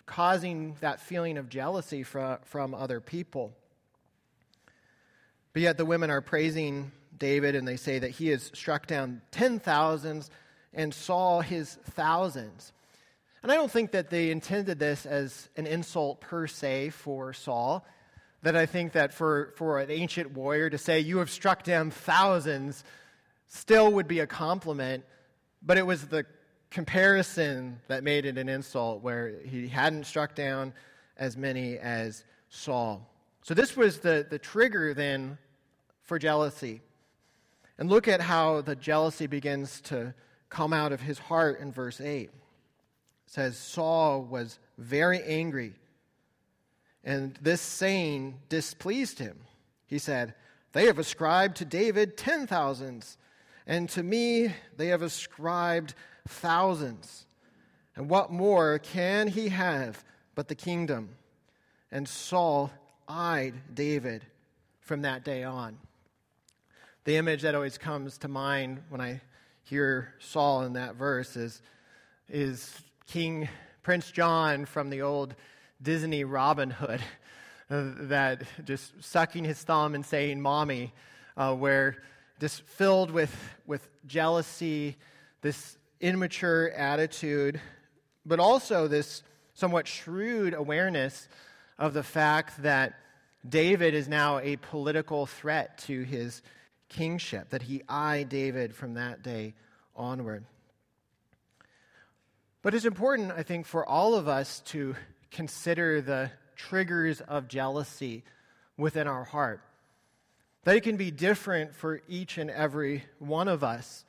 causing 0.05 0.77
that 0.79 1.01
feeling 1.01 1.37
of 1.37 1.49
jealousy 1.49 2.01
from, 2.01 2.37
from 2.45 2.73
other 2.73 3.01
people. 3.01 3.53
But 5.51 5.61
yet 5.61 5.77
the 5.77 5.85
women 5.85 6.09
are 6.09 6.21
praising 6.21 6.93
David 7.17 7.55
and 7.55 7.67
they 7.67 7.75
say 7.75 7.99
that 7.99 8.11
he 8.11 8.29
has 8.29 8.51
struck 8.53 8.87
down 8.87 9.21
ten 9.31 9.59
thousands 9.59 10.29
and 10.73 10.93
Saul 10.93 11.41
his 11.41 11.77
thousands. 11.91 12.71
And 13.43 13.51
I 13.51 13.55
don't 13.55 13.71
think 13.71 13.91
that 13.91 14.09
they 14.09 14.31
intended 14.31 14.79
this 14.79 15.05
as 15.05 15.49
an 15.57 15.67
insult 15.67 16.21
per 16.21 16.47
se 16.47 16.91
for 16.91 17.33
Saul. 17.33 17.85
That 18.43 18.55
I 18.55 18.65
think 18.65 18.93
that 18.93 19.13
for, 19.13 19.53
for 19.57 19.79
an 19.79 19.91
ancient 19.91 20.31
warrior 20.31 20.69
to 20.69 20.77
say, 20.77 21.01
You 21.01 21.17
have 21.17 21.29
struck 21.29 21.63
down 21.63 21.91
thousands, 21.91 22.83
still 23.47 23.91
would 23.91 24.07
be 24.07 24.19
a 24.19 24.27
compliment. 24.27 25.03
But 25.61 25.77
it 25.77 25.85
was 25.85 26.07
the 26.07 26.25
comparison 26.75 27.79
that 27.87 28.03
made 28.03 28.25
it 28.25 28.37
an 28.37 28.49
insult, 28.49 29.01
where 29.01 29.39
he 29.45 29.69
hadn't 29.69 30.05
struck 30.05 30.35
down 30.35 30.73
as 31.15 31.37
many 31.37 31.77
as 31.77 32.25
Saul. 32.49 33.09
So, 33.43 33.53
this 33.53 33.77
was 33.77 33.99
the, 33.99 34.27
the 34.29 34.37
trigger 34.37 34.93
then 34.93 35.37
for 36.01 36.19
jealousy. 36.19 36.81
And 37.77 37.89
look 37.89 38.09
at 38.09 38.19
how 38.19 38.59
the 38.59 38.75
jealousy 38.75 39.25
begins 39.25 39.79
to 39.81 40.13
come 40.49 40.73
out 40.73 40.91
of 40.91 40.99
his 40.99 41.17
heart 41.17 41.61
in 41.61 41.71
verse 41.71 42.01
8. 42.01 42.23
It 42.23 42.31
says, 43.25 43.57
Saul 43.57 44.23
was 44.23 44.59
very 44.77 45.23
angry, 45.23 45.75
and 47.05 47.39
this 47.41 47.61
saying 47.61 48.35
displeased 48.49 49.19
him. 49.19 49.39
He 49.85 49.97
said, 49.97 50.35
They 50.73 50.87
have 50.87 50.99
ascribed 50.99 51.55
to 51.57 51.65
David 51.65 52.17
ten 52.17 52.47
thousands, 52.47 53.17
and 53.65 53.87
to 53.91 54.03
me 54.03 54.53
they 54.75 54.87
have 54.87 55.03
ascribed 55.03 55.95
thousands. 56.27 57.25
And 57.95 58.09
what 58.09 58.31
more 58.31 58.79
can 58.79 59.27
he 59.27 59.49
have 59.49 60.03
but 60.33 60.47
the 60.47 60.55
kingdom? 60.55 61.09
And 61.91 62.07
Saul 62.07 62.71
eyed 63.07 63.53
David 63.73 64.25
from 64.79 65.03
that 65.03 65.23
day 65.23 65.43
on. 65.43 65.77
The 67.05 67.17
image 67.17 67.43
that 67.43 67.55
always 67.55 67.77
comes 67.77 68.17
to 68.19 68.27
mind 68.27 68.81
when 68.89 68.99
I 68.99 69.21
hear 69.63 70.13
Saul 70.19 70.63
in 70.63 70.73
that 70.73 70.95
verse 70.95 71.35
is, 71.35 71.61
is 72.29 72.79
King 73.07 73.47
Prince 73.83 74.11
John 74.11 74.65
from 74.65 74.89
the 74.89 75.01
old 75.01 75.35
Disney 75.81 76.23
Robin 76.23 76.71
Hood, 76.71 77.01
uh, 77.69 77.83
that 78.01 78.43
just 78.63 79.03
sucking 79.03 79.43
his 79.43 79.61
thumb 79.61 79.95
and 79.95 80.05
saying, 80.05 80.41
Mommy, 80.41 80.93
uh, 81.37 81.53
where 81.53 81.97
just 82.39 82.63
filled 82.63 83.11
with, 83.11 83.35
with 83.65 83.87
jealousy, 84.07 84.97
this 85.41 85.77
immature 85.99 86.69
attitude, 86.71 87.59
but 88.25 88.39
also 88.39 88.87
this 88.87 89.23
somewhat 89.53 89.87
shrewd 89.87 90.53
awareness 90.53 91.27
of 91.77 91.93
the 91.93 92.03
fact 92.03 92.61
that 92.63 92.93
David 93.47 93.93
is 93.93 94.07
now 94.07 94.39
a 94.39 94.55
political 94.57 95.25
threat 95.25 95.77
to 95.79 96.03
his 96.03 96.41
kingship, 96.89 97.49
that 97.49 97.61
he 97.61 97.81
eyed 97.87 98.29
David 98.29 98.75
from 98.75 98.95
that 98.95 99.23
day 99.23 99.53
onward. 99.95 100.45
But 102.61 102.73
it's 102.73 102.85
important, 102.85 103.31
I 103.31 103.43
think, 103.43 103.65
for 103.67 103.85
all 103.85 104.15
of 104.15 104.27
us 104.27 104.61
to 104.67 104.95
consider 105.29 106.01
the 106.01 106.31
triggers 106.55 107.21
of 107.21 107.47
jealousy 107.47 108.23
within 108.77 109.07
our 109.07 109.23
heart. 109.23 109.61
They 110.63 110.81
can 110.81 110.97
be 110.97 111.11
different 111.11 111.75
for 111.75 112.01
each 112.07 112.39
and 112.39 112.49
every 112.49 113.03
one 113.19 113.47
of 113.47 113.63
us, 113.63 114.03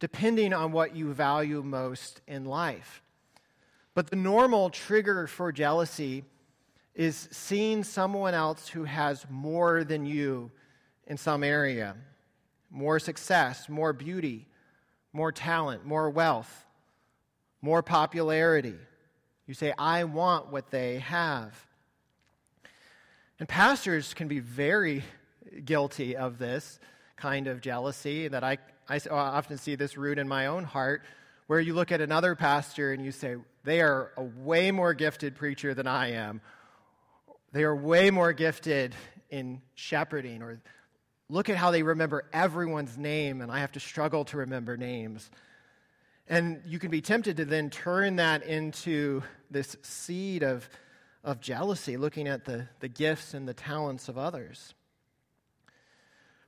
depending 0.00 0.52
on 0.52 0.72
what 0.72 0.96
you 0.96 1.12
value 1.12 1.62
most 1.62 2.20
in 2.26 2.44
life. 2.44 3.02
But 3.94 4.08
the 4.08 4.16
normal 4.16 4.70
trigger 4.70 5.26
for 5.26 5.52
jealousy 5.52 6.24
is 6.94 7.28
seeing 7.30 7.84
someone 7.84 8.34
else 8.34 8.68
who 8.68 8.84
has 8.84 9.26
more 9.30 9.84
than 9.84 10.06
you 10.06 10.50
in 11.06 11.16
some 11.16 11.44
area 11.44 11.96
more 12.72 13.00
success, 13.00 13.68
more 13.68 13.92
beauty, 13.92 14.46
more 15.12 15.32
talent, 15.32 15.84
more 15.84 16.08
wealth, 16.08 16.64
more 17.60 17.82
popularity. 17.82 18.76
You 19.48 19.54
say, 19.54 19.74
I 19.76 20.04
want 20.04 20.52
what 20.52 20.70
they 20.70 21.00
have. 21.00 21.66
And 23.40 23.48
pastors 23.48 24.14
can 24.14 24.28
be 24.28 24.38
very 24.38 25.02
guilty 25.64 26.16
of 26.16 26.38
this 26.38 26.78
kind 27.16 27.48
of 27.48 27.60
jealousy 27.60 28.28
that 28.28 28.44
I, 28.44 28.58
I 28.90 28.98
often 29.08 29.56
see 29.56 29.76
this 29.76 29.96
root 29.96 30.18
in 30.18 30.26
my 30.26 30.46
own 30.46 30.64
heart, 30.64 31.02
where 31.46 31.60
you 31.60 31.74
look 31.74 31.92
at 31.92 32.00
another 32.00 32.34
pastor 32.34 32.92
and 32.92 33.04
you 33.04 33.12
say, 33.12 33.36
they 33.62 33.80
are 33.82 34.10
a 34.16 34.24
way 34.24 34.72
more 34.72 34.94
gifted 34.94 35.36
preacher 35.36 35.74
than 35.74 35.86
I 35.86 36.12
am. 36.12 36.40
They 37.52 37.62
are 37.62 37.74
way 37.74 38.10
more 38.10 38.32
gifted 38.32 38.96
in 39.30 39.62
shepherding, 39.76 40.42
or 40.42 40.60
look 41.28 41.48
at 41.48 41.56
how 41.56 41.70
they 41.70 41.84
remember 41.84 42.24
everyone's 42.32 42.98
name, 42.98 43.40
and 43.42 43.52
I 43.52 43.60
have 43.60 43.70
to 43.72 43.80
struggle 43.80 44.24
to 44.26 44.38
remember 44.38 44.76
names. 44.76 45.30
And 46.26 46.60
you 46.66 46.80
can 46.80 46.90
be 46.90 47.00
tempted 47.00 47.36
to 47.36 47.44
then 47.44 47.70
turn 47.70 48.16
that 48.16 48.42
into 48.44 49.22
this 49.52 49.76
seed 49.82 50.42
of, 50.42 50.68
of 51.22 51.40
jealousy, 51.40 51.96
looking 51.96 52.26
at 52.26 52.44
the, 52.44 52.66
the 52.80 52.88
gifts 52.88 53.34
and 53.34 53.46
the 53.46 53.54
talents 53.54 54.08
of 54.08 54.18
others. 54.18 54.74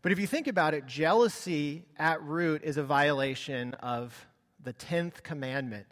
But 0.03 0.11
if 0.11 0.19
you 0.19 0.27
think 0.27 0.49
about 0.49 0.75
it, 0.75 0.85
jealousy 0.87 1.85
at 1.97 2.21
root 2.23 2.62
is 2.65 2.77
a 2.77 2.83
violation 2.83 3.75
of 3.75 4.27
the 4.62 4.73
10th 4.73 5.23
commandment 5.23 5.87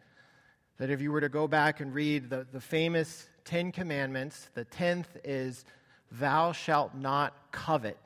that 0.79 0.91
if 0.91 1.01
you 1.01 1.13
were 1.13 1.21
to 1.21 1.29
go 1.29 1.47
back 1.47 1.81
and 1.81 1.95
read 1.95 2.29
the, 2.29 2.47
the 2.51 2.61
famous 2.61 3.29
Ten 3.45 3.71
Commandments, 3.71 4.49
the 4.55 4.65
tenth 4.65 5.17
is, 5.25 5.65
Thou 6.13 6.53
shalt 6.53 6.95
not 6.95 7.35
covet. 7.53 7.99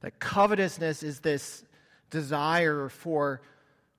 That 0.00 0.18
covetousness 0.20 1.02
is 1.02 1.20
this 1.20 1.64
desire 2.10 2.88
for 2.88 3.42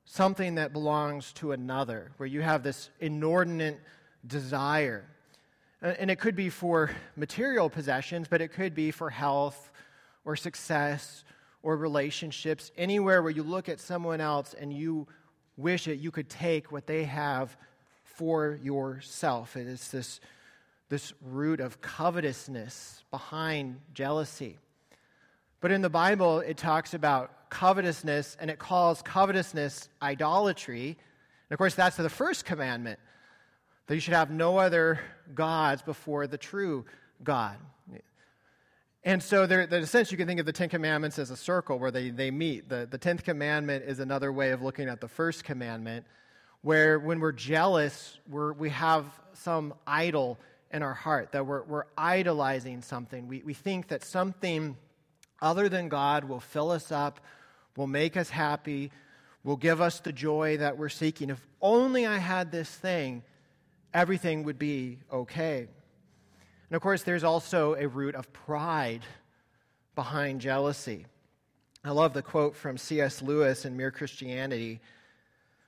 something 0.05 0.55
that 0.55 0.73
belongs 0.73 1.33
to 1.33 1.51
another, 1.51 2.11
where 2.17 2.27
you 2.27 2.41
have 2.41 2.63
this 2.63 2.89
inordinate 2.99 3.79
desire. 4.25 5.05
And 5.81 6.09
it 6.09 6.19
could 6.19 6.35
be 6.35 6.49
for 6.49 6.89
material 7.15 7.69
possessions, 7.69 8.27
but 8.27 8.41
it 8.41 8.53
could 8.53 8.73
be 8.73 8.89
for 8.89 9.09
health 9.09 9.69
or 10.29 10.35
success 10.35 11.23
or 11.63 11.75
relationships, 11.75 12.71
anywhere 12.77 13.23
where 13.23 13.31
you 13.31 13.41
look 13.41 13.67
at 13.67 13.79
someone 13.79 14.21
else 14.21 14.53
and 14.53 14.71
you 14.71 15.07
wish 15.57 15.85
that 15.85 15.95
you 15.95 16.11
could 16.11 16.29
take 16.29 16.71
what 16.71 16.85
they 16.85 17.03
have 17.03 17.57
for 18.03 18.59
yourself. 18.61 19.57
It 19.57 19.65
is 19.65 19.89
this, 19.89 20.19
this 20.87 21.13
root 21.25 21.59
of 21.59 21.81
covetousness 21.81 23.03
behind 23.09 23.81
jealousy. 23.95 24.59
But 25.61 25.71
in 25.71 25.81
the 25.81 25.89
Bible, 25.89 26.41
it 26.41 26.57
talks 26.57 26.93
about 26.93 27.49
covetousness 27.49 28.37
and 28.39 28.51
it 28.51 28.59
calls 28.59 29.01
covetousness 29.01 29.89
idolatry. 29.99 30.89
And 30.89 31.51
of 31.51 31.57
course, 31.57 31.73
that's 31.73 31.97
the 31.97 32.07
first 32.07 32.45
commandment 32.45 32.99
that 33.87 33.95
you 33.95 33.99
should 33.99 34.13
have 34.13 34.29
no 34.29 34.59
other 34.59 34.99
gods 35.33 35.81
before 35.81 36.27
the 36.27 36.37
true 36.37 36.85
God. 37.23 37.57
And 39.03 39.23
so, 39.23 39.45
there, 39.45 39.61
in 39.61 39.73
a 39.73 39.87
sense, 39.87 40.11
you 40.11 40.17
can 40.17 40.27
think 40.27 40.41
of 40.41 40.45
the 40.45 40.51
Ten 40.51 40.67
Commandments 40.67 41.17
as 41.19 41.31
a 41.31 41.37
circle 41.37 41.79
where 41.79 41.91
they, 41.91 42.09
they 42.09 42.31
meet. 42.31 42.67
The, 42.67 42.85
the 42.89 42.97
Tenth 42.97 43.23
Commandment 43.23 43.85
is 43.85 43.99
another 43.99 44.31
way 44.31 44.51
of 44.51 44.61
looking 44.61 44.89
at 44.89 44.99
the 44.99 45.07
First 45.07 45.45
Commandment, 45.45 46.05
where 46.61 46.99
when 46.99 47.21
we're 47.21 47.31
jealous, 47.31 48.19
we're, 48.27 48.51
we 48.51 48.69
have 48.71 49.05
some 49.33 49.73
idol 49.87 50.37
in 50.71 50.83
our 50.83 50.93
heart, 50.93 51.31
that 51.31 51.45
we're, 51.45 51.63
we're 51.63 51.85
idolizing 51.97 52.81
something. 52.81 53.27
We, 53.27 53.41
we 53.43 53.53
think 53.53 53.87
that 53.87 54.03
something 54.03 54.75
other 55.41 55.69
than 55.69 55.87
God 55.87 56.25
will 56.25 56.41
fill 56.41 56.69
us 56.69 56.91
up, 56.91 57.21
will 57.77 57.87
make 57.87 58.17
us 58.17 58.29
happy, 58.29 58.91
will 59.45 59.55
give 59.55 59.79
us 59.79 60.01
the 60.01 60.11
joy 60.11 60.57
that 60.57 60.77
we're 60.77 60.89
seeking. 60.89 61.29
If 61.29 61.45
only 61.61 62.05
I 62.05 62.17
had 62.17 62.51
this 62.51 62.69
thing, 62.69 63.23
everything 63.93 64.43
would 64.43 64.59
be 64.59 64.99
okay. 65.11 65.67
And 66.69 66.75
of 66.75 66.81
course, 66.81 67.03
there's 67.03 67.23
also 67.23 67.73
a 67.75 67.87
root 67.87 68.15
of 68.15 68.31
pride 68.31 69.01
behind 69.95 70.41
jealousy. 70.41 71.05
I 71.83 71.91
love 71.91 72.13
the 72.13 72.21
quote 72.21 72.55
from 72.55 72.77
C.S. 72.77 73.21
Lewis 73.21 73.65
in 73.65 73.75
Mere 73.75 73.91
Christianity, 73.91 74.79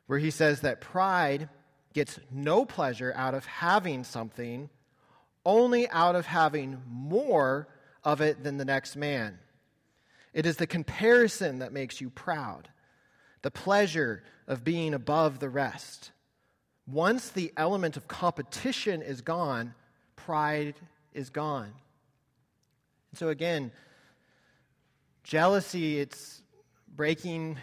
where 0.08 0.20
he 0.20 0.30
says 0.30 0.62
that 0.62 0.82
pride 0.82 1.50
gets 1.94 2.20
no 2.30 2.66
pleasure 2.66 3.14
out 3.16 3.34
of 3.34 3.46
having 3.46 4.04
something, 4.04 4.70
only 5.46 5.90
out 5.90 6.16
of 6.16 6.26
having 6.26 6.82
more 6.88 7.68
of 8.04 8.22
it 8.22 8.44
than 8.44 8.58
the 8.58 8.66
next 8.66 8.96
man. 8.96 9.40
It 10.34 10.46
is 10.46 10.58
the 10.58 10.68
comparison 10.68 11.60
that 11.60 11.74
makes 11.74 12.00
you 12.00 12.10
proud, 12.10 12.70
the 13.42 13.52
pleasure 13.52 14.24
of 14.48 14.64
being 14.64 14.94
above 14.94 15.40
the 15.40 15.50
rest. 15.50 16.12
Once 16.86 17.30
the 17.30 17.52
element 17.58 17.98
of 17.98 18.08
competition 18.08 19.02
is 19.02 19.22
gone, 19.22 19.74
pride 20.26 20.76
is 21.14 21.30
gone. 21.30 21.72
And 23.12 23.20
so, 23.20 23.30
again, 23.30 23.72
jealousy, 25.24 26.00
it's 26.00 26.42
breaking 26.96 27.58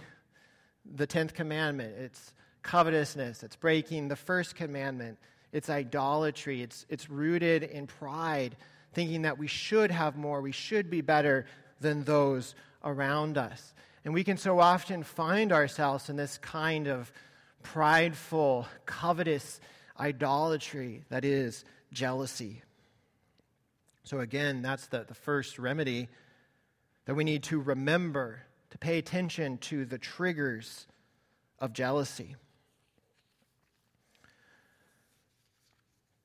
the 0.85 1.07
10th 1.07 1.35
commandment, 1.35 1.94
it's 1.99 2.33
covetousness, 2.62 3.42
it's 3.42 3.57
breaking 3.57 4.09
the 4.09 4.16
first 4.16 4.57
commandment, 4.57 5.18
it's 5.53 5.71
idolatry, 5.71 6.62
it's, 6.62 6.87
it's 6.88 7.09
rooted 7.09 7.62
in 7.62 7.87
pride, 7.87 8.57
thinking 8.92 9.23
that 9.23 9.38
we 9.38 9.47
should 9.47 9.90
have 9.90 10.16
more, 10.16 10.40
we 10.40 10.53
should 10.53 10.90
be 10.90 11.01
better 11.01 11.47
than 11.81 12.05
those 12.05 12.55
around 12.85 13.38
us. 13.38 13.75
And 14.05 14.14
we 14.14 14.25
can 14.25 14.37
so 14.37 14.61
often 14.61 15.03
find 15.03 15.53
ourselves 15.53 16.09
in 16.09 16.16
this 16.16 16.38
kind 16.38 16.87
of 16.87 17.12
prideful, 17.62 18.66
covetous 18.87 19.61
idolatry 19.99 21.05
that 21.11 21.25
is 21.25 21.64
jealousy. 21.92 22.62
So, 24.05 24.20
again, 24.20 24.62
that's 24.62 24.87
the, 24.87 25.05
the 25.07 25.14
first 25.14 25.59
remedy 25.59 26.09
that 27.05 27.14
we 27.14 27.24
need 27.24 27.42
to 27.44 27.61
remember 27.61 28.42
to 28.70 28.79
pay 28.79 28.98
attention 28.98 29.59
to 29.59 29.85
the 29.85 29.98
triggers 29.98 30.87
of 31.59 31.72
jealousy. 31.72 32.37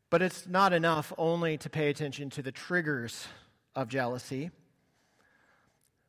But 0.09 0.21
it's 0.21 0.47
not 0.47 0.73
enough 0.73 1.11
only 1.17 1.57
to 1.57 1.69
pay 1.69 1.89
attention 1.89 2.29
to 2.31 2.41
the 2.41 2.51
triggers 2.51 3.27
of 3.75 3.87
jealousy. 3.87 4.51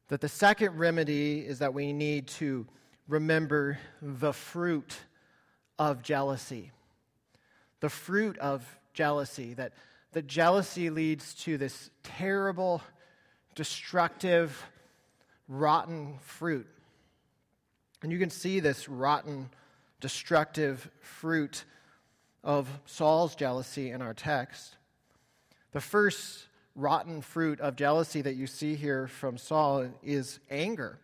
that 0.08 0.20
the 0.20 0.28
second 0.28 0.76
remedy 0.76 1.40
is 1.40 1.60
that 1.60 1.72
we 1.72 1.92
need 1.92 2.26
to 2.28 2.66
remember 3.08 3.78
the 4.02 4.32
fruit 4.32 4.96
of 5.78 6.02
jealousy. 6.02 6.72
The 7.80 7.88
fruit 7.88 8.36
of 8.38 8.64
jealousy, 8.94 9.54
that, 9.54 9.72
that 10.12 10.26
jealousy 10.26 10.90
leads 10.90 11.34
to 11.34 11.58
this 11.58 11.90
terrible, 12.02 12.80
destructive, 13.54 14.64
rotten 15.48 16.18
fruit. 16.22 16.66
And 18.02 18.12
you 18.12 18.18
can 18.18 18.30
see 18.30 18.60
this 18.60 18.88
rotten, 18.88 19.50
destructive 20.00 20.90
fruit 21.00 21.64
of 22.42 22.68
Saul's 22.86 23.34
jealousy 23.34 23.90
in 23.90 24.02
our 24.02 24.14
text. 24.14 24.76
The 25.72 25.80
first 25.80 26.46
rotten 26.74 27.20
fruit 27.20 27.60
of 27.60 27.76
jealousy 27.76 28.20
that 28.22 28.34
you 28.34 28.46
see 28.46 28.74
here 28.74 29.08
from 29.08 29.38
Saul 29.38 29.88
is 30.02 30.38
anger. 30.50 30.98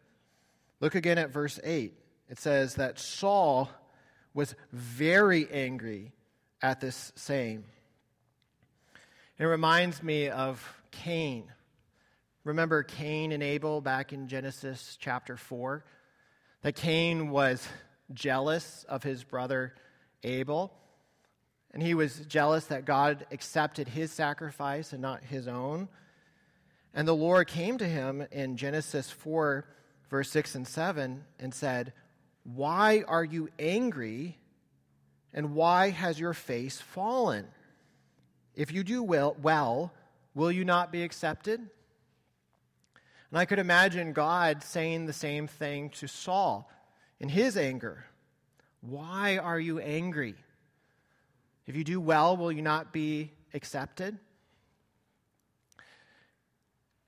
Look 0.81 0.95
again 0.95 1.19
at 1.19 1.31
verse 1.31 1.59
8. 1.63 1.93
It 2.29 2.39
says 2.39 2.77
that 2.77 2.99
Saul 2.99 3.69
was 4.35 4.55
very 4.73 5.51
angry 5.51 6.13
at 6.63 6.81
this 6.81 7.13
saying. 7.17 7.65
It 9.41 9.47
reminds 9.47 10.03
me 10.03 10.29
of 10.29 10.63
Cain. 10.91 11.51
Remember 12.45 12.83
Cain 12.83 13.33
and 13.33 13.43
Abel 13.43 13.81
back 13.81 14.13
in 14.13 14.29
Genesis 14.29 14.99
chapter 15.01 15.39
4? 15.39 15.83
That 16.61 16.77
Cain 16.77 17.31
was 17.31 17.67
jealous 18.13 18.85
of 18.87 19.03
his 19.03 19.25
brother 19.25 19.73
Abel. 20.25 20.75
And 21.71 21.83
he 21.83 21.95
was 21.95 22.21
jealous 22.27 22.67
that 22.67 22.85
God 22.85 23.25
accepted 23.33 23.89
his 23.89 24.13
sacrifice 24.13 24.93
and 24.93 25.01
not 25.01 25.25
his 25.25 25.49
own. 25.49 25.89
And 26.93 27.09
the 27.09 27.17
Lord 27.17 27.47
came 27.47 27.79
to 27.79 27.89
him 27.89 28.27
in 28.31 28.59
Genesis 28.59 29.11
4, 29.11 29.65
verse 30.11 30.31
6 30.31 30.55
and 30.55 30.69
7, 30.69 31.25
and 31.39 31.55
said, 31.55 31.95
Why 32.45 33.05
are 33.09 33.25
you 33.25 33.49
angry? 33.59 34.37
And 35.33 35.55
why 35.55 35.89
has 35.89 36.21
your 36.21 36.35
face 36.35 36.79
fallen? 36.79 37.47
If 38.61 38.73
you 38.73 38.85
do 38.85 39.03
well, 39.03 39.35
well, 39.41 39.91
will 40.35 40.53
you 40.53 40.67
not 40.67 40.93
be 40.93 41.03
accepted? 41.03 41.61
And 41.61 43.39
I 43.39 43.47
could 43.47 43.59
imagine 43.59 44.13
God 44.13 44.63
saying 44.63 45.07
the 45.07 45.15
same 45.15 45.47
thing 45.47 45.89
to 45.93 46.07
Saul 46.07 46.71
in 47.21 47.31
his 47.31 47.57
anger. 47.57 48.05
Why 48.83 49.39
are 49.39 49.59
you 49.59 49.79
angry? 49.79 50.35
If 51.67 51.75
you 51.75 51.85
do 51.85 52.03
well, 52.03 52.37
will 52.37 52.53
you 52.53 52.61
not 52.61 52.93
be 52.93 53.31
accepted? 53.55 54.19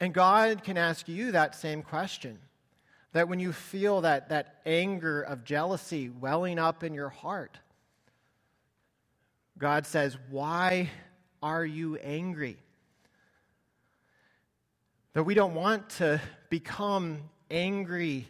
And 0.00 0.14
God 0.14 0.64
can 0.64 0.78
ask 0.78 1.06
you 1.06 1.32
that 1.32 1.54
same 1.54 1.82
question. 1.82 2.38
That 3.12 3.28
when 3.28 3.40
you 3.40 3.52
feel 3.52 4.00
that, 4.00 4.30
that 4.30 4.62
anger 4.64 5.20
of 5.20 5.44
jealousy 5.44 6.08
welling 6.08 6.58
up 6.58 6.82
in 6.82 6.94
your 6.94 7.10
heart, 7.10 7.58
God 9.58 9.84
says, 9.86 10.16
Why 10.30 10.88
are 11.42 11.64
you 11.64 11.96
angry? 11.96 12.56
That 15.14 15.24
we 15.24 15.34
don't 15.34 15.54
want 15.54 15.90
to 15.90 16.20
become 16.48 17.18
angry, 17.50 18.28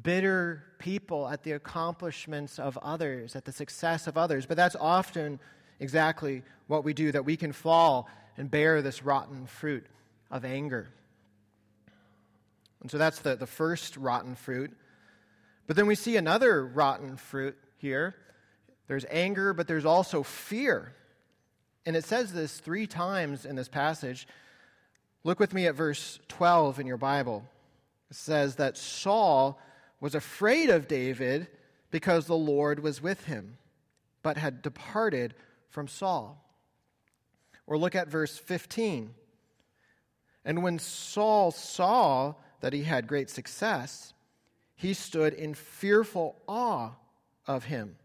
bitter 0.00 0.64
people 0.78 1.28
at 1.28 1.42
the 1.42 1.52
accomplishments 1.52 2.58
of 2.58 2.78
others, 2.78 3.36
at 3.36 3.44
the 3.44 3.52
success 3.52 4.06
of 4.06 4.16
others. 4.16 4.46
But 4.46 4.56
that's 4.56 4.76
often 4.76 5.40
exactly 5.80 6.42
what 6.66 6.84
we 6.84 6.94
do, 6.94 7.12
that 7.12 7.24
we 7.24 7.36
can 7.36 7.52
fall 7.52 8.08
and 8.36 8.50
bear 8.50 8.82
this 8.82 9.02
rotten 9.02 9.46
fruit 9.46 9.86
of 10.30 10.44
anger. 10.44 10.88
And 12.80 12.90
so 12.90 12.98
that's 12.98 13.20
the, 13.20 13.36
the 13.36 13.46
first 13.46 13.96
rotten 13.96 14.34
fruit. 14.34 14.70
But 15.66 15.76
then 15.76 15.86
we 15.86 15.94
see 15.94 16.16
another 16.16 16.64
rotten 16.64 17.16
fruit 17.16 17.56
here. 17.78 18.14
There's 18.86 19.06
anger, 19.10 19.54
but 19.54 19.66
there's 19.66 19.86
also 19.86 20.22
fear. 20.22 20.94
And 21.86 21.96
it 21.96 22.04
says 22.04 22.32
this 22.32 22.58
three 22.58 22.86
times 22.86 23.44
in 23.44 23.56
this 23.56 23.68
passage. 23.68 24.26
Look 25.22 25.40
with 25.40 25.54
me 25.54 25.66
at 25.66 25.74
verse 25.74 26.18
12 26.28 26.80
in 26.80 26.86
your 26.86 26.96
Bible. 26.96 27.44
It 28.10 28.16
says 28.16 28.56
that 28.56 28.76
Saul 28.76 29.58
was 30.00 30.14
afraid 30.14 30.70
of 30.70 30.88
David 30.88 31.48
because 31.90 32.26
the 32.26 32.36
Lord 32.36 32.80
was 32.80 33.02
with 33.02 33.24
him, 33.24 33.56
but 34.22 34.36
had 34.36 34.62
departed 34.62 35.34
from 35.68 35.88
Saul. 35.88 36.40
Or 37.66 37.78
look 37.78 37.94
at 37.94 38.08
verse 38.08 38.36
15. 38.38 39.14
And 40.44 40.62
when 40.62 40.78
Saul 40.78 41.50
saw 41.50 42.34
that 42.60 42.72
he 42.72 42.82
had 42.82 43.06
great 43.06 43.30
success, 43.30 44.12
he 44.76 44.92
stood 44.92 45.32
in 45.32 45.54
fearful 45.54 46.36
awe 46.46 46.90
of 47.46 47.64
him. 47.64 47.96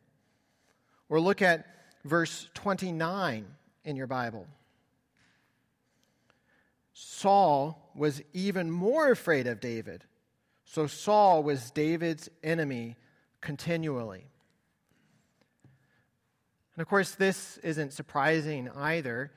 Or 1.09 1.19
look 1.19 1.41
at 1.41 1.65
verse 2.05 2.47
29 2.53 3.45
in 3.83 3.95
your 3.95 4.07
Bible. 4.07 4.47
Saul 6.93 7.91
was 7.95 8.21
even 8.33 8.69
more 8.69 9.11
afraid 9.11 9.47
of 9.47 9.59
David. 9.59 10.03
So 10.65 10.85
Saul 10.85 11.43
was 11.43 11.71
David's 11.71 12.29
enemy 12.43 12.95
continually. 13.41 14.25
And 16.75 16.81
of 16.81 16.87
course, 16.87 17.15
this 17.15 17.57
isn't 17.57 17.93
surprising 17.93 18.69
either 18.75 19.31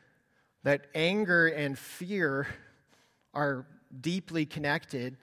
that 0.62 0.87
anger 0.94 1.46
and 1.46 1.78
fear 1.78 2.46
are 3.35 3.66
deeply 4.00 4.46
connected. 4.46 5.16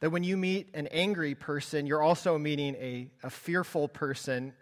That 0.00 0.10
when 0.10 0.24
you 0.24 0.36
meet 0.36 0.68
an 0.74 0.88
angry 0.88 1.34
person, 1.34 1.86
you're 1.86 2.02
also 2.02 2.38
meeting 2.38 2.74
a, 2.76 3.10
a 3.22 3.30
fearful 3.30 3.88
person 3.88 4.52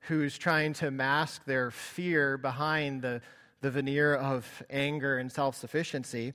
who's 0.00 0.36
trying 0.36 0.72
to 0.74 0.90
mask 0.90 1.44
their 1.46 1.70
fear 1.70 2.36
behind 2.36 3.02
the, 3.02 3.22
the 3.62 3.70
veneer 3.70 4.14
of 4.14 4.62
anger 4.68 5.16
and 5.16 5.32
self 5.32 5.56
sufficiency. 5.56 6.34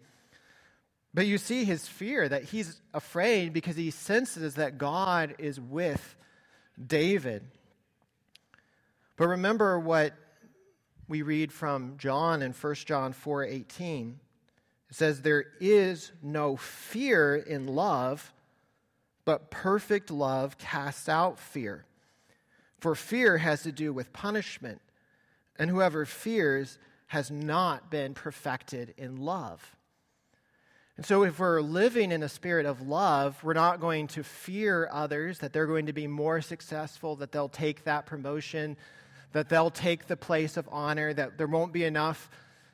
But 1.13 1.27
you 1.27 1.37
see 1.37 1.63
his 1.63 1.87
fear 1.87 2.27
that 2.27 2.43
he's 2.43 2.81
afraid 2.93 3.53
because 3.53 3.75
he 3.75 3.91
senses 3.91 4.55
that 4.55 4.77
God 4.77 5.35
is 5.37 5.59
with 5.59 6.15
David. 6.83 7.43
But 9.17 9.27
remember 9.27 9.79
what 9.79 10.13
we 11.07 11.21
read 11.21 11.51
from 11.51 11.97
John 11.97 12.41
in 12.41 12.53
1 12.53 12.75
John 12.85 13.13
4:18. 13.13 14.19
It 14.89 14.95
says 14.95 15.21
there 15.21 15.45
is 15.59 16.11
no 16.21 16.55
fear 16.55 17.35
in 17.35 17.67
love, 17.67 18.33
but 19.25 19.51
perfect 19.51 20.09
love 20.09 20.57
casts 20.57 21.09
out 21.09 21.39
fear. 21.39 21.85
For 22.79 22.95
fear 22.95 23.39
has 23.39 23.63
to 23.63 23.71
do 23.71 23.91
with 23.91 24.13
punishment, 24.13 24.81
and 25.57 25.69
whoever 25.69 26.05
fears 26.05 26.77
has 27.07 27.31
not 27.31 27.89
been 27.89 28.13
perfected 28.13 28.93
in 28.97 29.17
love. 29.17 29.75
And 30.97 31.05
so, 31.05 31.23
if 31.23 31.39
we're 31.39 31.61
living 31.61 32.11
in 32.11 32.23
a 32.23 32.29
spirit 32.29 32.65
of 32.65 32.81
love, 32.81 33.41
we're 33.43 33.53
not 33.53 33.79
going 33.79 34.07
to 34.09 34.23
fear 34.23 34.89
others, 34.91 35.39
that 35.39 35.53
they're 35.53 35.67
going 35.67 35.85
to 35.85 35.93
be 35.93 36.07
more 36.07 36.41
successful, 36.41 37.15
that 37.17 37.31
they'll 37.31 37.49
take 37.49 37.83
that 37.83 38.07
promotion, 38.07 38.77
that 39.33 39.47
they'll 39.47 39.69
take 39.69 40.07
the 40.07 40.17
place 40.17 40.57
of 40.57 40.67
honor, 40.71 41.13
that 41.13 41.37
there 41.37 41.45
won't 41.45 41.71
be 41.71 41.83
enough 41.83 42.29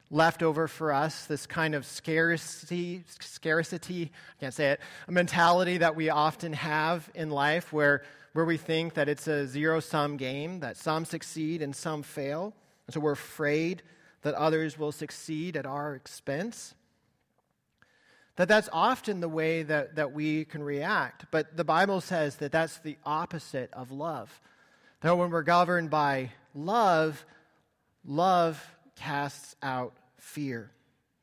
left 0.10 0.42
over 0.42 0.68
for 0.68 0.94
us, 0.94 1.26
this 1.26 1.46
kind 1.46 1.76
of 1.76 1.86
scarcity, 1.86 3.04
scarcity, 3.20 4.12
I 4.38 4.40
can't 4.40 4.54
say 4.54 4.72
it, 4.72 4.80
a 5.08 5.12
mentality 5.12 5.80
that 5.80 5.96
we 5.96 6.10
often 6.10 6.54
have 6.54 7.10
in 7.16 7.30
life 7.30 7.74
where, 7.74 8.04
where 8.34 8.46
we 8.46 8.58
think 8.58 8.94
that 8.94 9.10
it's 9.10 9.28
a 9.28 9.48
zero 9.48 9.80
sum 9.80 10.18
game, 10.18 10.60
that 10.60 10.78
some 10.78 11.04
succeed 11.04 11.62
and 11.62 11.76
some 11.76 12.04
fail. 12.04 12.54
And 12.88 12.94
so 12.94 13.00
we're 13.00 13.14
afraid 13.14 13.82
that 14.24 14.34
others 14.34 14.78
will 14.78 14.92
succeed 14.92 15.56
at 15.56 15.66
our 15.66 15.96
expense 15.96 16.74
that 18.36 18.48
that's 18.48 18.70
often 18.74 19.20
the 19.20 19.30
way 19.30 19.64
that, 19.64 19.96
that 19.96 20.12
we 20.12 20.46
can 20.46 20.64
react. 20.64 21.26
But 21.30 21.56
the 21.56 21.64
Bible 21.64 22.02
says 22.02 22.38
that 22.38 22.52
that's 22.52 22.80
the 22.80 22.98
opposite 23.06 23.72
of 23.74 23.92
love. 23.92 24.42
That 25.02 25.18
when 25.18 25.30
we're 25.30 25.44
governed 25.44 25.90
by 25.90 26.32
love, 26.56 27.26
love 28.06 28.66
casts 28.96 29.56
out 29.62 29.94
fear. 30.18 30.72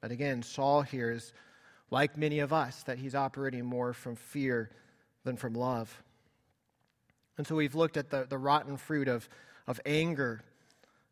But 0.00 0.12
again, 0.12 0.42
Saul 0.42 0.82
here 0.82 1.10
is 1.10 1.32
like 1.90 2.16
many 2.16 2.38
of 2.38 2.52
us, 2.52 2.84
that 2.84 2.98
he's 2.98 3.16
operating 3.16 3.64
more 3.64 3.92
from 3.92 4.14
fear 4.14 4.70
than 5.24 5.36
from 5.36 5.54
love. 5.54 6.02
And 7.36 7.46
so 7.46 7.56
we've 7.56 7.74
looked 7.74 7.96
at 7.96 8.10
the, 8.10 8.26
the 8.28 8.38
rotten 8.38 8.76
fruit 8.76 9.08
of, 9.08 9.28
of 9.66 9.80
anger, 9.84 10.42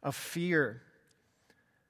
of 0.02 0.14
fear. 0.14 0.82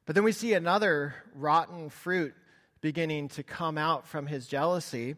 But 0.08 0.14
then 0.14 0.24
we 0.24 0.32
see 0.32 0.54
another 0.54 1.14
rotten 1.34 1.90
fruit 1.90 2.34
beginning 2.80 3.28
to 3.28 3.42
come 3.42 3.76
out 3.76 4.08
from 4.08 4.26
his 4.26 4.46
jealousy. 4.46 5.16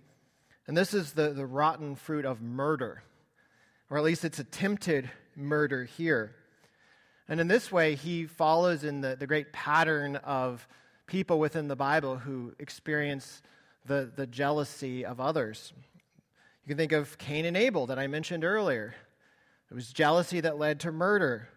And 0.67 0.77
this 0.77 0.95
is 0.95 1.13
the, 1.13 1.29
the 1.29 1.47
rotten 1.47 1.95
fruit 1.95 2.25
of 2.25 2.43
murder, 2.43 3.05
or 3.89 3.99
at 3.99 4.03
least 4.03 4.25
it's 4.25 4.41
attempted 4.41 5.09
murder 5.37 5.85
here. 5.85 6.35
And 7.29 7.41
in 7.41 7.47
this 7.47 7.71
way, 7.71 7.95
he 7.95 8.27
follows 8.27 8.83
in 8.83 9.01
the, 9.01 9.15
the 9.15 9.29
great 9.29 9.53
pattern 9.53 10.17
of 10.17 10.67
people 11.07 11.39
within 11.39 11.69
the 11.69 11.77
Bible 11.77 12.17
who 12.17 12.53
experience 12.59 13.43
the, 13.87 14.11
the 14.17 14.27
jealousy 14.27 15.07
of 15.07 15.21
others. 15.21 15.73
You 16.65 16.71
can 16.71 16.77
think 16.77 16.91
of 16.91 17.17
Cain 17.17 17.45
and 17.45 17.57
Abel 17.57 17.87
that 17.87 18.01
I 18.01 18.09
mentioned 18.09 18.43
earlier. 18.43 18.97
It 19.71 19.75
was 19.75 19.93
jealousy 19.93 20.41
that 20.41 20.59
led 20.59 20.81
to 20.81 20.91
murder. 20.91 21.49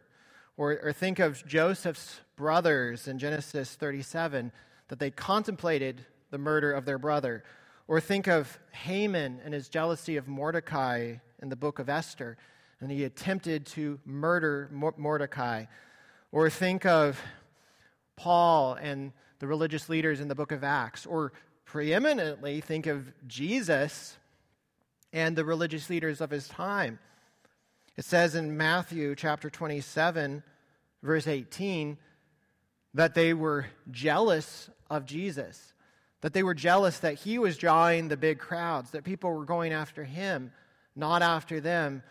Or, 0.57 0.79
or 0.83 0.93
think 0.93 1.19
of 1.19 1.45
Joseph's 1.47 2.21
brothers 2.35 3.07
in 3.07 3.17
Genesis 3.17 3.73
37, 3.75 4.51
that 4.89 4.99
they 4.99 5.11
contemplated 5.11 6.05
the 6.29 6.37
murder 6.37 6.71
of 6.71 6.85
their 6.85 6.97
brother. 6.97 7.43
Or 7.87 7.99
think 7.99 8.27
of 8.27 8.59
Haman 8.71 9.41
and 9.43 9.53
his 9.53 9.67
jealousy 9.69 10.17
of 10.17 10.27
Mordecai 10.27 11.15
in 11.41 11.49
the 11.49 11.55
book 11.55 11.79
of 11.79 11.89
Esther, 11.89 12.37
and 12.79 12.91
he 12.91 13.03
attempted 13.03 13.65
to 13.67 13.99
murder 14.05 14.69
Mordecai. 14.71 15.65
Or 16.31 16.49
think 16.49 16.85
of 16.85 17.19
Paul 18.15 18.75
and 18.75 19.11
the 19.39 19.47
religious 19.47 19.89
leaders 19.89 20.19
in 20.19 20.27
the 20.27 20.35
book 20.35 20.51
of 20.51 20.63
Acts. 20.63 21.05
Or 21.05 21.33
preeminently, 21.65 22.61
think 22.61 22.87
of 22.87 23.11
Jesus 23.27 24.17
and 25.11 25.35
the 25.35 25.45
religious 25.45 25.89
leaders 25.89 26.21
of 26.21 26.29
his 26.29 26.47
time. 26.47 26.99
It 27.95 28.05
says 28.05 28.33
in 28.33 28.57
Matthew 28.57 29.15
chapter 29.15 29.51
27, 29.51 30.41
verse 31.03 31.27
18, 31.27 31.97
that 32.95 33.13
they 33.13 33.33
were 33.33 33.67
jealous 33.91 34.69
of 34.89 35.05
Jesus, 35.05 35.73
that 36.21 36.33
they 36.33 36.41
were 36.41 36.55
jealous 36.55 36.99
that 36.99 37.15
he 37.15 37.37
was 37.37 37.57
drawing 37.57 38.07
the 38.07 38.17
big 38.17 38.39
crowds, 38.39 38.91
that 38.91 39.03
people 39.03 39.31
were 39.31 39.45
going 39.45 39.73
after 39.73 40.03
him, 40.03 40.51
not 40.95 41.21
after 41.21 41.59
them. 41.59 42.01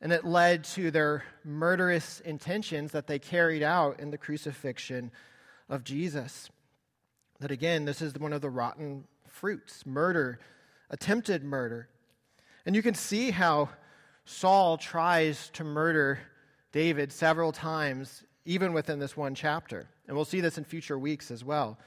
And 0.00 0.12
it 0.12 0.24
led 0.24 0.64
to 0.64 0.90
their 0.90 1.22
murderous 1.44 2.18
intentions 2.20 2.90
that 2.90 3.06
they 3.06 3.20
carried 3.20 3.62
out 3.62 4.00
in 4.00 4.10
the 4.10 4.18
crucifixion 4.18 5.12
of 5.68 5.84
Jesus. 5.84 6.50
That 7.38 7.52
again, 7.52 7.84
this 7.84 8.02
is 8.02 8.14
one 8.14 8.32
of 8.32 8.40
the 8.40 8.50
rotten 8.50 9.04
fruits 9.28 9.86
murder, 9.86 10.40
attempted 10.90 11.44
murder. 11.44 11.88
And 12.66 12.74
you 12.74 12.82
can 12.82 12.94
see 12.94 13.30
how 13.30 13.68
Saul 14.24 14.76
tries 14.78 15.48
to 15.50 15.64
murder 15.64 16.18
David 16.72 17.12
several 17.12 17.52
times, 17.52 18.22
even 18.44 18.72
within 18.72 18.98
this 18.98 19.16
one 19.16 19.34
chapter. 19.34 19.88
And 20.06 20.16
we'll 20.16 20.24
see 20.24 20.40
this 20.40 20.58
in 20.58 20.64
future 20.64 20.98
weeks 20.98 21.30
as 21.30 21.44
well. 21.44 21.78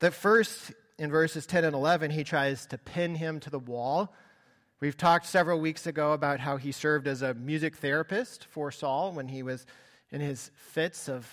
That 0.00 0.14
first, 0.14 0.72
in 0.98 1.10
verses 1.10 1.46
10 1.46 1.64
and 1.64 1.74
11, 1.74 2.10
he 2.10 2.24
tries 2.24 2.66
to 2.66 2.78
pin 2.78 3.14
him 3.14 3.40
to 3.40 3.50
the 3.50 3.58
wall. 3.58 4.14
We've 4.80 4.96
talked 4.96 5.26
several 5.26 5.58
weeks 5.58 5.86
ago 5.86 6.12
about 6.12 6.40
how 6.40 6.58
he 6.58 6.72
served 6.72 7.08
as 7.08 7.22
a 7.22 7.34
music 7.34 7.76
therapist 7.76 8.44
for 8.44 8.70
Saul 8.70 9.12
when 9.12 9.28
he 9.28 9.42
was 9.42 9.64
in 10.10 10.20
his 10.20 10.50
fits 10.54 11.08
of 11.08 11.26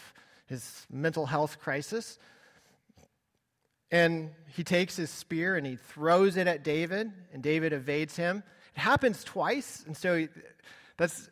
his 0.47 0.85
mental 0.89 1.25
health 1.25 1.59
crisis. 1.59 2.17
And 3.91 4.31
he 4.47 4.63
takes 4.63 4.95
his 4.95 5.09
spear 5.09 5.55
and 5.55 5.67
he 5.67 5.75
throws 5.75 6.37
it 6.37 6.47
at 6.47 6.63
David, 6.63 7.11
and 7.33 7.43
David 7.43 7.73
evades 7.73 8.15
him. 8.15 8.43
It 8.75 8.79
happens 8.79 9.23
twice, 9.23 9.83
and 9.85 9.95
so 9.95 10.27
that's 10.97 11.29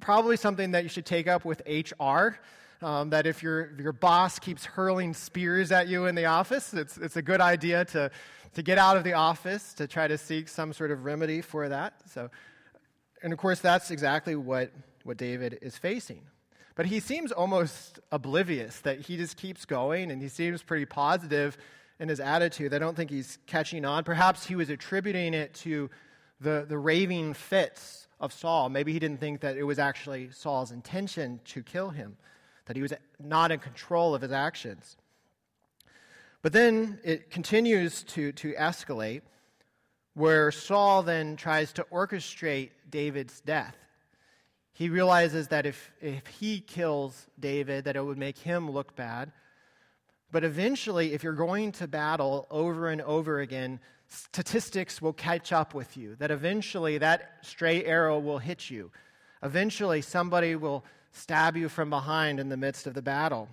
probably 0.00 0.36
something 0.36 0.72
that 0.72 0.82
you 0.82 0.88
should 0.88 1.06
take 1.06 1.26
up 1.26 1.44
with 1.44 1.62
HR. 1.66 2.38
Um, 2.80 3.10
that 3.10 3.26
if 3.26 3.42
your, 3.42 3.72
your 3.80 3.92
boss 3.92 4.38
keeps 4.38 4.64
hurling 4.64 5.12
spears 5.12 5.72
at 5.72 5.88
you 5.88 6.06
in 6.06 6.14
the 6.14 6.26
office, 6.26 6.72
it's, 6.72 6.96
it's 6.96 7.16
a 7.16 7.22
good 7.22 7.40
idea 7.40 7.84
to, 7.86 8.08
to 8.54 8.62
get 8.62 8.78
out 8.78 8.96
of 8.96 9.02
the 9.02 9.14
office 9.14 9.74
to 9.74 9.88
try 9.88 10.06
to 10.06 10.16
seek 10.16 10.48
some 10.48 10.72
sort 10.72 10.92
of 10.92 11.04
remedy 11.04 11.40
for 11.40 11.68
that. 11.68 11.94
So, 12.12 12.30
and 13.20 13.32
of 13.32 13.38
course, 13.40 13.58
that's 13.58 13.90
exactly 13.90 14.36
what, 14.36 14.70
what 15.02 15.16
David 15.16 15.58
is 15.60 15.76
facing. 15.76 16.22
But 16.76 16.86
he 16.86 17.00
seems 17.00 17.32
almost 17.32 17.98
oblivious 18.12 18.78
that 18.80 19.00
he 19.00 19.16
just 19.16 19.36
keeps 19.36 19.64
going 19.64 20.12
and 20.12 20.22
he 20.22 20.28
seems 20.28 20.62
pretty 20.62 20.84
positive 20.84 21.58
in 21.98 22.08
his 22.08 22.20
attitude. 22.20 22.72
I 22.72 22.78
don't 22.78 22.96
think 22.96 23.10
he's 23.10 23.38
catching 23.46 23.84
on. 23.84 24.04
Perhaps 24.04 24.46
he 24.46 24.54
was 24.54 24.70
attributing 24.70 25.34
it 25.34 25.54
to 25.54 25.90
the, 26.40 26.64
the 26.68 26.78
raving 26.78 27.34
fits 27.34 28.06
of 28.20 28.32
Saul. 28.32 28.68
Maybe 28.68 28.92
he 28.92 28.98
didn't 28.98 29.20
think 29.20 29.40
that 29.40 29.56
it 29.56 29.64
was 29.64 29.78
actually 29.78 30.30
Saul's 30.32 30.72
intention 30.72 31.40
to 31.46 31.62
kill 31.62 31.90
him, 31.90 32.16
that 32.66 32.76
he 32.76 32.82
was 32.82 32.92
not 33.18 33.50
in 33.50 33.60
control 33.60 34.14
of 34.14 34.22
his 34.22 34.32
actions. 34.32 34.96
But 36.42 36.52
then 36.52 37.00
it 37.04 37.30
continues 37.30 38.02
to, 38.04 38.32
to 38.32 38.52
escalate, 38.54 39.22
where 40.14 40.50
Saul 40.50 41.02
then 41.02 41.36
tries 41.36 41.72
to 41.74 41.86
orchestrate 41.92 42.70
David's 42.90 43.40
death. 43.40 43.76
He 44.72 44.88
realizes 44.88 45.48
that 45.48 45.66
if, 45.66 45.90
if 46.00 46.26
he 46.26 46.60
kills 46.60 47.26
David, 47.38 47.84
that 47.84 47.96
it 47.96 48.04
would 48.04 48.18
make 48.18 48.38
him 48.38 48.70
look 48.70 48.94
bad. 48.94 49.32
But 50.30 50.44
eventually, 50.44 51.14
if 51.14 51.24
you're 51.24 51.32
going 51.32 51.72
to 51.72 51.88
battle 51.88 52.46
over 52.50 52.88
and 52.88 53.00
over 53.02 53.40
again, 53.40 53.80
statistics 54.08 55.00
will 55.00 55.12
catch 55.12 55.52
up 55.52 55.74
with 55.74 55.96
you. 55.96 56.16
That 56.16 56.30
eventually 56.30 56.98
that 56.98 57.38
stray 57.42 57.84
arrow 57.84 58.18
will 58.18 58.38
hit 58.38 58.70
you. 58.70 58.90
Eventually, 59.42 60.02
somebody 60.02 60.56
will 60.56 60.84
stab 61.12 61.56
you 61.56 61.68
from 61.68 61.90
behind 61.90 62.40
in 62.40 62.48
the 62.48 62.56
midst 62.56 62.86
of 62.86 62.94
the 62.94 63.02
battle. 63.02 63.48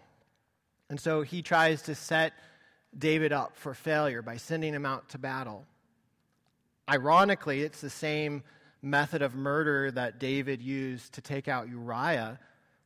And 0.89 0.99
so 0.99 1.21
he 1.21 1.41
tries 1.41 1.81
to 1.83 1.95
set 1.95 2.33
David 2.97 3.33
up 3.33 3.55
for 3.55 3.73
failure 3.73 4.21
by 4.21 4.37
sending 4.37 4.73
him 4.73 4.85
out 4.85 5.09
to 5.09 5.17
battle. 5.17 5.65
Ironically, 6.89 7.61
it's 7.61 7.81
the 7.81 7.89
same 7.89 8.43
method 8.81 9.21
of 9.21 9.35
murder 9.35 9.91
that 9.91 10.19
David 10.19 10.61
used 10.61 11.13
to 11.13 11.21
take 11.21 11.47
out 11.47 11.67
Uriah 11.67 12.39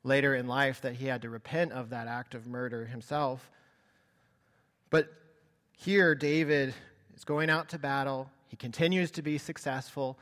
later 0.04 0.34
in 0.34 0.48
life 0.48 0.82
that 0.82 0.96
he 0.96 1.06
had 1.06 1.22
to 1.24 1.30
repent 1.30 1.74
of 1.74 1.90
that 1.90 2.08
act 2.08 2.34
of 2.34 2.48
murder 2.48 2.86
himself. 2.86 3.52
But 4.90 5.10
here, 5.78 6.16
David 6.16 6.74
is 7.20 7.26
going 7.26 7.50
out 7.50 7.68
to 7.68 7.78
battle. 7.78 8.30
He 8.48 8.56
continues 8.56 9.12
to 9.12 9.22
be 9.22 9.38
successful. 9.38 10.18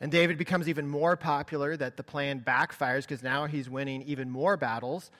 And 0.00 0.10
David 0.10 0.36
becomes 0.38 0.68
even 0.68 0.88
more 0.88 1.16
popular, 1.16 1.76
that 1.76 1.96
the 1.96 2.02
plan 2.02 2.40
backfires 2.40 3.02
because 3.02 3.22
now 3.22 3.46
he's 3.46 3.70
winning 3.70 4.02
even 4.02 4.28
more 4.28 4.56
battles. 4.56 5.12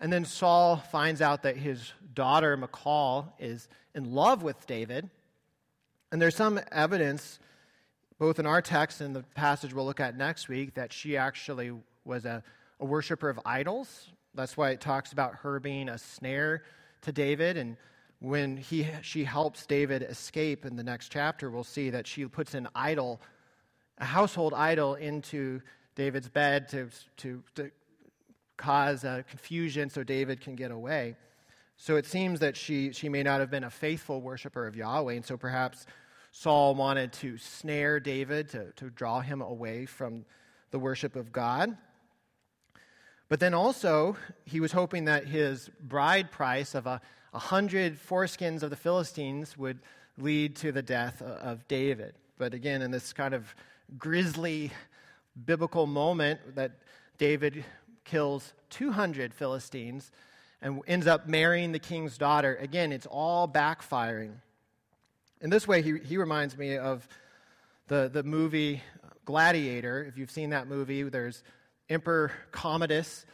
And 0.00 0.12
then 0.12 0.24
Saul 0.24 0.76
finds 0.76 1.20
out 1.20 1.42
that 1.42 1.56
his 1.56 1.92
daughter, 2.14 2.56
Michal, 2.56 3.34
is 3.40 3.68
in 3.96 4.14
love 4.14 4.44
with 4.44 4.64
David. 4.68 5.10
And 6.12 6.22
there's 6.22 6.36
some 6.36 6.60
evidence, 6.70 7.40
both 8.20 8.38
in 8.38 8.46
our 8.46 8.62
text 8.62 9.00
and 9.00 9.16
the 9.16 9.24
passage 9.34 9.74
we'll 9.74 9.86
look 9.86 9.98
at 9.98 10.16
next 10.16 10.48
week, 10.48 10.74
that 10.74 10.92
she 10.92 11.16
actually 11.16 11.72
was 12.04 12.24
a, 12.24 12.44
a 12.78 12.84
worshiper 12.84 13.28
of 13.28 13.40
idols. 13.44 14.10
That's 14.34 14.56
why 14.56 14.70
it 14.70 14.80
talks 14.80 15.10
about 15.10 15.34
her 15.42 15.58
being 15.58 15.88
a 15.88 15.98
snare 15.98 16.62
to 17.02 17.10
David. 17.10 17.56
And 17.56 17.76
when 18.20 18.56
he, 18.56 18.86
she 19.02 19.24
helps 19.24 19.66
David 19.66 20.02
escape 20.02 20.64
in 20.64 20.76
the 20.76 20.82
next 20.82 21.10
chapter, 21.10 21.50
we'll 21.50 21.64
see 21.64 21.90
that 21.90 22.06
she 22.06 22.24
puts 22.26 22.54
an 22.54 22.68
idol, 22.74 23.20
a 23.98 24.04
household 24.04 24.54
idol, 24.54 24.96
into 24.96 25.60
David's 25.94 26.28
bed 26.28 26.68
to, 26.70 26.88
to, 27.18 27.42
to 27.54 27.70
cause 28.56 29.04
uh, 29.04 29.22
confusion 29.28 29.88
so 29.88 30.02
David 30.02 30.40
can 30.40 30.56
get 30.56 30.70
away. 30.70 31.16
So 31.76 31.94
it 31.96 32.06
seems 32.06 32.40
that 32.40 32.56
she, 32.56 32.92
she 32.92 33.08
may 33.08 33.22
not 33.22 33.38
have 33.38 33.50
been 33.50 33.64
a 33.64 33.70
faithful 33.70 34.20
worshiper 34.20 34.66
of 34.66 34.74
Yahweh, 34.74 35.14
and 35.14 35.24
so 35.24 35.36
perhaps 35.36 35.86
Saul 36.32 36.74
wanted 36.74 37.12
to 37.14 37.38
snare 37.38 38.00
David 38.00 38.48
to, 38.50 38.72
to 38.72 38.90
draw 38.90 39.20
him 39.20 39.40
away 39.42 39.86
from 39.86 40.24
the 40.72 40.78
worship 40.78 41.14
of 41.14 41.30
God. 41.30 41.76
But 43.28 43.40
then 43.40 43.54
also, 43.54 44.16
he 44.44 44.60
was 44.60 44.72
hoping 44.72 45.04
that 45.04 45.26
his 45.26 45.70
bride 45.80 46.30
price 46.30 46.74
of 46.74 46.86
a 46.86 47.00
a 47.34 47.38
hundred 47.38 47.98
foreskins 47.98 48.62
of 48.62 48.70
the 48.70 48.76
Philistines 48.76 49.56
would 49.56 49.78
lead 50.16 50.56
to 50.56 50.72
the 50.72 50.82
death 50.82 51.22
of 51.22 51.66
David. 51.68 52.14
But 52.38 52.54
again, 52.54 52.82
in 52.82 52.90
this 52.90 53.12
kind 53.12 53.34
of 53.34 53.54
grisly 53.98 54.72
biblical 55.44 55.86
moment 55.86 56.56
that 56.56 56.72
David 57.18 57.64
kills 58.04 58.52
200 58.70 59.34
Philistines 59.34 60.10
and 60.60 60.80
ends 60.88 61.06
up 61.06 61.28
marrying 61.28 61.72
the 61.72 61.78
king's 61.78 62.18
daughter, 62.18 62.56
again, 62.60 62.92
it's 62.92 63.06
all 63.06 63.46
backfiring. 63.46 64.32
In 65.40 65.50
this 65.50 65.68
way, 65.68 65.82
he, 65.82 65.98
he 65.98 66.16
reminds 66.16 66.56
me 66.56 66.76
of 66.76 67.06
the, 67.86 68.10
the 68.12 68.22
movie 68.22 68.82
Gladiator. 69.24 70.02
If 70.02 70.18
you've 70.18 70.30
seen 70.30 70.50
that 70.50 70.66
movie, 70.66 71.02
there's 71.04 71.44
Emperor 71.88 72.32
Commodus 72.52 73.24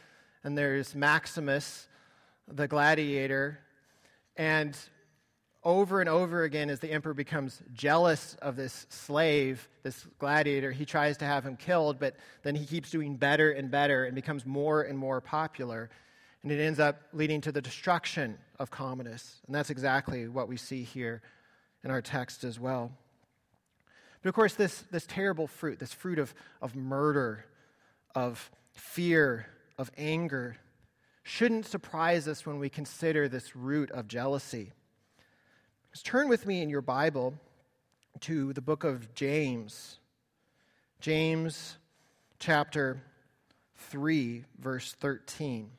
and 0.43 0.57
there's 0.57 0.95
Maximus, 0.95 1.87
the 2.47 2.67
gladiator, 2.67 3.59
and 4.37 4.77
over 5.63 5.99
and 5.99 6.07
over 6.07 6.43
again, 6.43 6.69
as 6.69 6.79
the 6.79 6.91
emperor 6.91 7.15
becomes 7.15 7.63
jealous 7.73 8.37
of 8.41 8.55
this 8.55 8.85
slave, 8.89 9.67
this 9.81 10.05
gladiator, 10.19 10.71
he 10.71 10.85
tries 10.85 11.17
to 11.17 11.25
have 11.25 11.43
him 11.43 11.57
killed, 11.57 11.97
but 11.99 12.15
then 12.43 12.53
he 12.53 12.65
keeps 12.67 12.91
doing 12.91 13.15
better 13.15 13.51
and 13.51 13.71
better 13.71 14.05
and 14.05 14.13
becomes 14.13 14.45
more 14.45 14.83
and 14.83 14.97
more 14.97 15.19
popular. 15.19 15.89
And 16.43 16.51
it 16.51 16.61
ends 16.61 16.79
up 16.79 17.01
leading 17.11 17.41
to 17.41 17.51
the 17.51 17.63
destruction 17.63 18.37
of 18.59 18.69
Commodus. 18.69 19.41
And 19.47 19.55
that's 19.55 19.71
exactly 19.71 20.27
what 20.27 20.47
we 20.47 20.57
see 20.57 20.83
here 20.83 21.23
in 21.83 21.89
our 21.89 22.03
text 22.03 22.43
as 22.43 22.59
well. 22.59 22.91
But 24.21 24.29
of 24.29 24.35
course, 24.35 24.53
this, 24.53 24.83
this 24.91 25.07
terrible 25.07 25.47
fruit, 25.47 25.79
this 25.79 25.93
fruit 25.93 26.19
of, 26.19 26.35
of 26.61 26.75
murder, 26.75 27.45
of 28.15 28.49
fear, 28.73 29.47
of 29.77 29.91
anger, 29.97 30.57
shouldn't 31.23 31.65
surprise 31.65 32.27
us 32.27 32.45
when 32.45 32.59
we 32.59 32.69
consider 32.69 33.27
this 33.27 33.55
root 33.55 33.91
of 33.91 34.07
jealousy. 34.07 34.71
Just 35.91 36.05
turn 36.05 36.29
with 36.29 36.45
me 36.45 36.61
in 36.61 36.69
your 36.69 36.81
Bible 36.81 37.33
to 38.21 38.53
the 38.53 38.61
book 38.61 38.83
of 38.83 39.13
James. 39.13 39.99
James 40.99 41.77
chapter 42.39 43.01
3, 43.75 44.45
verse 44.59 44.93
13. 44.93 45.69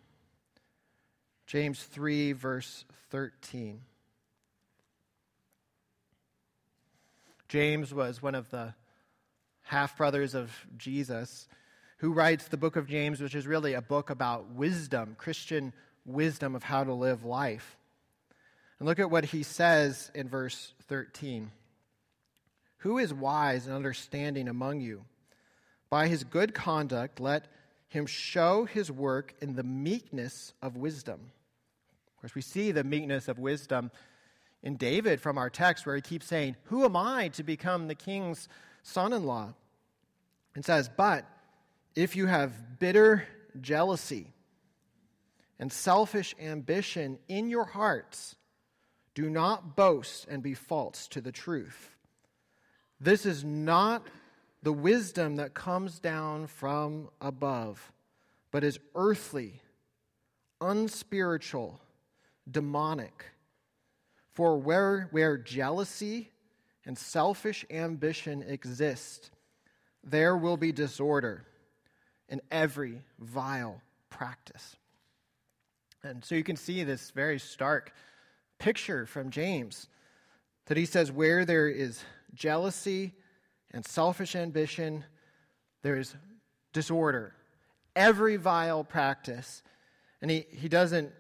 James 1.47 1.83
3, 1.83 2.33
verse 2.33 2.85
13. 3.11 3.81
James 7.49 7.95
was 7.95 8.21
one 8.21 8.35
of 8.35 8.51
the 8.51 8.75
half 9.63 9.97
brothers 9.97 10.35
of 10.35 10.51
Jesus 10.77 11.49
who 11.99 12.13
writes 12.13 12.49
the 12.49 12.57
book 12.57 12.77
of 12.77 12.87
James, 12.87 13.21
which 13.21 13.35
is 13.35 13.47
really 13.47 13.75
a 13.75 13.83
book 13.83 14.11
about 14.11 14.51
wisdom, 14.51 15.17
Christian 15.19 15.73
wisdom 16.05 16.55
of 16.55 16.63
how 16.63 16.85
to 16.85 16.93
live 16.93 17.25
life. 17.25 17.77
And 18.79 18.87
look 18.87 18.99
at 18.99 19.11
what 19.11 19.27
he 19.27 19.43
says 19.43 20.11
in 20.15 20.29
verse 20.29 20.75
13 20.89 21.51
Who 22.79 22.99
is 22.99 23.13
wise 23.13 23.67
and 23.67 23.75
understanding 23.75 24.49
among 24.49 24.81
you? 24.81 25.05
By 25.89 26.09
his 26.09 26.25
good 26.25 26.53
conduct, 26.53 27.21
let 27.21 27.47
him 27.89 28.07
show 28.07 28.65
his 28.65 28.91
work 28.91 29.35
in 29.41 29.55
the 29.55 29.63
meekness 29.63 30.53
of 30.61 30.77
wisdom. 30.77 31.21
Of 32.09 32.21
course, 32.21 32.35
we 32.35 32.43
see 32.43 32.73
the 32.73 32.85
meekness 32.85 33.29
of 33.29 33.39
wisdom 33.39 33.91
in 34.63 34.77
David 34.77 35.21
from 35.21 35.39
our 35.39 35.49
text, 35.49 35.87
where 35.87 35.97
he 35.97 36.03
keeps 36.03 36.27
saying, 36.27 36.57
Who 36.65 36.85
am 36.85 36.97
I 36.97 37.29
to 37.29 37.43
become 37.43 37.87
the 37.87 37.95
king's 37.95 38.49
son 38.83 39.13
in 39.13 39.25
law? 39.25 39.55
And 40.55 40.65
says, 40.65 40.91
But 40.95 41.25
if 41.97 42.15
you 42.15 42.27
have 42.27 42.79
bitter 42.79 43.27
jealousy 43.61 44.35
and 45.59 45.73
selfish 45.73 46.35
ambition 46.39 47.19
in 47.27 47.49
your 47.49 47.65
hearts, 47.65 48.37
do 49.15 49.31
not 49.31 49.75
boast 49.75 50.27
and 50.29 50.43
be 50.43 50.53
false 50.53 51.09
to 51.09 51.23
the 51.23 51.33
truth. 51.33 51.97
This 53.01 53.25
is 53.25 53.43
not 53.43 54.07
the 54.63 54.75
wisdom 54.75 55.37
that 55.37 55.55
comes 55.55 55.99
down 55.99 56.47
from 56.49 57.09
above, 57.21 57.93
but 58.51 58.63
is 58.63 58.79
earthly, 58.95 59.63
unspiritual, 60.61 61.81
demonic. 62.51 63.25
For 64.35 64.59
where, 64.59 65.09
where 65.13 65.39
jealousy 65.39 66.31
and 66.85 66.97
selfish 66.99 67.65
ambition 67.71 68.43
exist, 68.43 69.31
there 70.05 70.37
will 70.37 70.59
be 70.59 70.73
disorder 70.73 71.47
in 72.29 72.41
every 72.51 73.03
vile 73.19 73.81
practice. 74.11 74.77
And 76.03 76.25
so 76.25 76.35
you 76.35 76.45
can 76.45 76.57
see 76.57 76.85
this 76.85 77.11
very 77.11 77.39
stark 77.39 77.93
picture 78.59 79.07
from 79.07 79.31
James 79.31 79.89
that 80.67 80.77
he 80.77 80.87
says, 80.87 81.13
where 81.13 81.45
there 81.45 81.69
is 81.69 82.03
jealousy 82.35 83.13
and 83.73 83.85
selfish 83.85 84.35
ambition, 84.35 85.05
there 85.83 85.97
is 85.97 86.15
disorder, 86.73 87.35
every 87.95 88.37
vile 88.37 88.85
practice. 88.85 89.63
And 90.21 90.31
he, 90.31 90.47
he 90.51 90.69
doesn't 90.69 91.13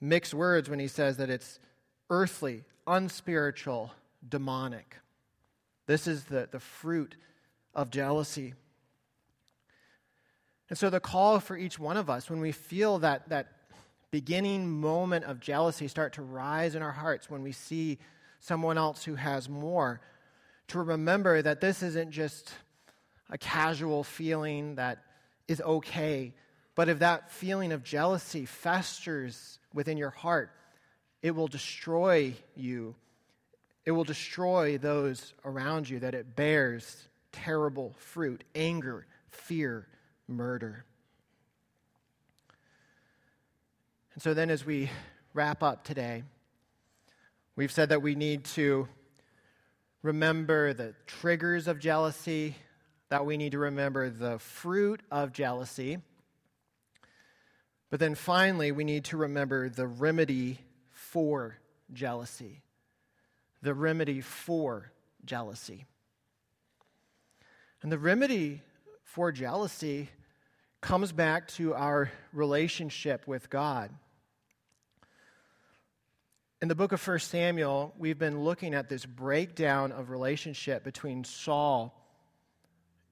mix 0.00 0.34
words 0.34 0.68
when 0.68 0.78
he 0.78 0.88
says 0.88 1.16
that 1.16 1.30
it's 1.30 1.58
earthly, 2.10 2.64
unspiritual, 2.86 3.92
demonic. 4.28 4.96
This 5.86 6.06
is 6.06 6.24
the, 6.24 6.48
the 6.50 6.60
fruit 6.60 7.16
of 7.74 7.90
jealousy. 7.90 8.54
And 10.68 10.78
so, 10.78 10.90
the 10.90 11.00
call 11.00 11.38
for 11.40 11.56
each 11.56 11.78
one 11.78 11.96
of 11.96 12.10
us, 12.10 12.28
when 12.28 12.40
we 12.40 12.52
feel 12.52 12.98
that, 12.98 13.28
that 13.28 13.48
beginning 14.10 14.68
moment 14.68 15.24
of 15.24 15.40
jealousy 15.40 15.88
start 15.88 16.14
to 16.14 16.22
rise 16.22 16.74
in 16.74 16.82
our 16.82 16.92
hearts, 16.92 17.30
when 17.30 17.42
we 17.42 17.52
see 17.52 17.98
someone 18.40 18.78
else 18.78 19.04
who 19.04 19.14
has 19.14 19.48
more, 19.48 20.00
to 20.68 20.80
remember 20.80 21.40
that 21.42 21.60
this 21.60 21.82
isn't 21.82 22.10
just 22.10 22.52
a 23.30 23.38
casual 23.38 24.02
feeling 24.02 24.76
that 24.76 24.98
is 25.46 25.60
okay, 25.60 26.34
but 26.74 26.88
if 26.88 26.98
that 26.98 27.30
feeling 27.30 27.72
of 27.72 27.84
jealousy 27.84 28.44
festers 28.44 29.58
within 29.72 29.96
your 29.96 30.10
heart, 30.10 30.50
it 31.22 31.30
will 31.30 31.48
destroy 31.48 32.34
you. 32.56 32.94
It 33.84 33.92
will 33.92 34.04
destroy 34.04 34.78
those 34.78 35.32
around 35.44 35.88
you, 35.88 36.00
that 36.00 36.14
it 36.14 36.34
bears 36.34 37.08
terrible 37.30 37.94
fruit 37.98 38.42
anger, 38.54 39.06
fear, 39.28 39.86
murder. 40.28 40.84
And 44.14 44.22
so 44.22 44.34
then, 44.34 44.50
as 44.50 44.64
we 44.64 44.90
wrap 45.34 45.62
up 45.62 45.84
today, 45.84 46.22
we've 47.54 47.72
said 47.72 47.90
that 47.90 48.00
we 48.00 48.14
need 48.14 48.44
to 48.44 48.88
remember 50.02 50.72
the 50.72 50.94
triggers 51.06 51.68
of 51.68 51.78
jealousy, 51.78 52.56
that 53.08 53.26
we 53.26 53.36
need 53.36 53.52
to 53.52 53.58
remember 53.58 54.08
the 54.08 54.38
fruit 54.38 55.02
of 55.10 55.32
jealousy. 55.32 55.98
But 57.90 58.00
then 58.00 58.14
finally, 58.14 58.72
we 58.72 58.84
need 58.84 59.04
to 59.06 59.16
remember 59.16 59.68
the 59.68 59.86
remedy 59.86 60.60
for 60.90 61.58
jealousy. 61.92 62.62
The 63.62 63.74
remedy 63.74 64.20
for 64.20 64.92
jealousy. 65.24 65.84
And 67.82 67.92
the 67.92 67.98
remedy 67.98 68.62
for 69.06 69.32
jealousy 69.32 70.10
comes 70.80 71.12
back 71.12 71.48
to 71.48 71.74
our 71.74 72.10
relationship 72.32 73.26
with 73.26 73.48
God. 73.48 73.90
In 76.60 76.68
the 76.68 76.74
book 76.74 76.92
of 76.92 77.06
1 77.06 77.20
Samuel, 77.20 77.94
we've 77.96 78.18
been 78.18 78.40
looking 78.42 78.74
at 78.74 78.88
this 78.88 79.06
breakdown 79.06 79.92
of 79.92 80.10
relationship 80.10 80.84
between 80.84 81.22
Saul 81.22 81.94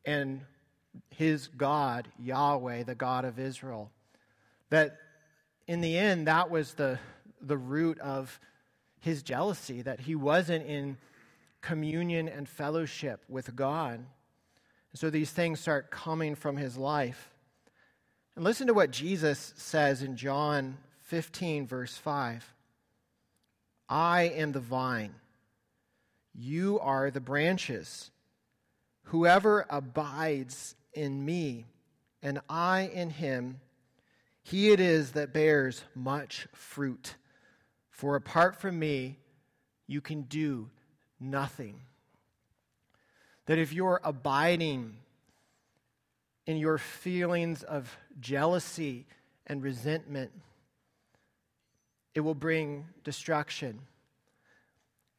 and 0.05 0.43
his 1.11 1.49
God, 1.49 2.09
Yahweh, 2.19 2.83
the 2.83 2.95
God 2.95 3.25
of 3.25 3.39
Israel. 3.39 3.91
That 4.71 4.97
in 5.69 5.81
the 5.81 5.97
end, 5.97 6.27
that 6.27 6.51
was 6.51 6.75
the, 6.75 6.99
the 7.41 7.57
root 7.57 7.99
of 8.01 8.41
his 9.01 9.23
jealousy, 9.23 9.83
that 9.83 10.01
he 10.01 10.17
wasn't 10.17 10.67
in 10.67 10.99
communion 11.61 12.29
and 12.29 12.49
fellowship 12.49 13.23
with 13.29 13.55
God. 13.55 14.05
And 14.95 15.01
so 15.01 15.11
these 15.11 15.33
things 15.33 15.59
start 15.59 15.91
coming 15.91 16.37
from 16.37 16.57
his 16.57 16.77
life. 16.77 17.33
And 18.37 18.45
listen 18.45 18.69
to 18.69 18.75
what 18.75 18.93
Jesus 18.93 19.53
says 19.57 20.05
in 20.05 20.17
John 20.17 20.79
15, 21.03 21.67
verse 21.67 21.97
5. 21.97 22.55
I 23.89 24.23
am 24.23 24.53
the 24.53 24.61
vine, 24.61 25.17
you 26.33 26.79
are 26.79 27.11
the 27.11 27.21
branches. 27.21 28.13
Whoever 29.09 29.67
abides 29.69 30.77
in 30.93 31.25
me, 31.25 31.67
and 32.23 32.41
I 32.49 32.83
in 32.95 33.11
him, 33.11 33.61
he 34.45 34.71
it 34.71 34.79
is 34.79 35.11
that 35.13 35.33
bears 35.33 35.83
much 35.97 36.47
fruit. 36.53 37.17
For 37.91 38.15
apart 38.15 38.61
from 38.61 38.79
me, 38.79 39.19
you 39.89 40.01
can 40.01 40.23
do 40.23 40.71
nothing. 41.19 41.81
That 43.47 43.59
if 43.59 43.73
you're 43.73 44.01
abiding 44.03 44.97
in 46.47 46.57
your 46.57 46.79
feelings 46.79 47.63
of 47.63 47.97
jealousy 48.21 49.07
and 49.47 49.63
resentment, 49.63 50.31
it 52.15 52.21
will 52.21 52.35
bring 52.35 52.87
destruction. 53.03 53.81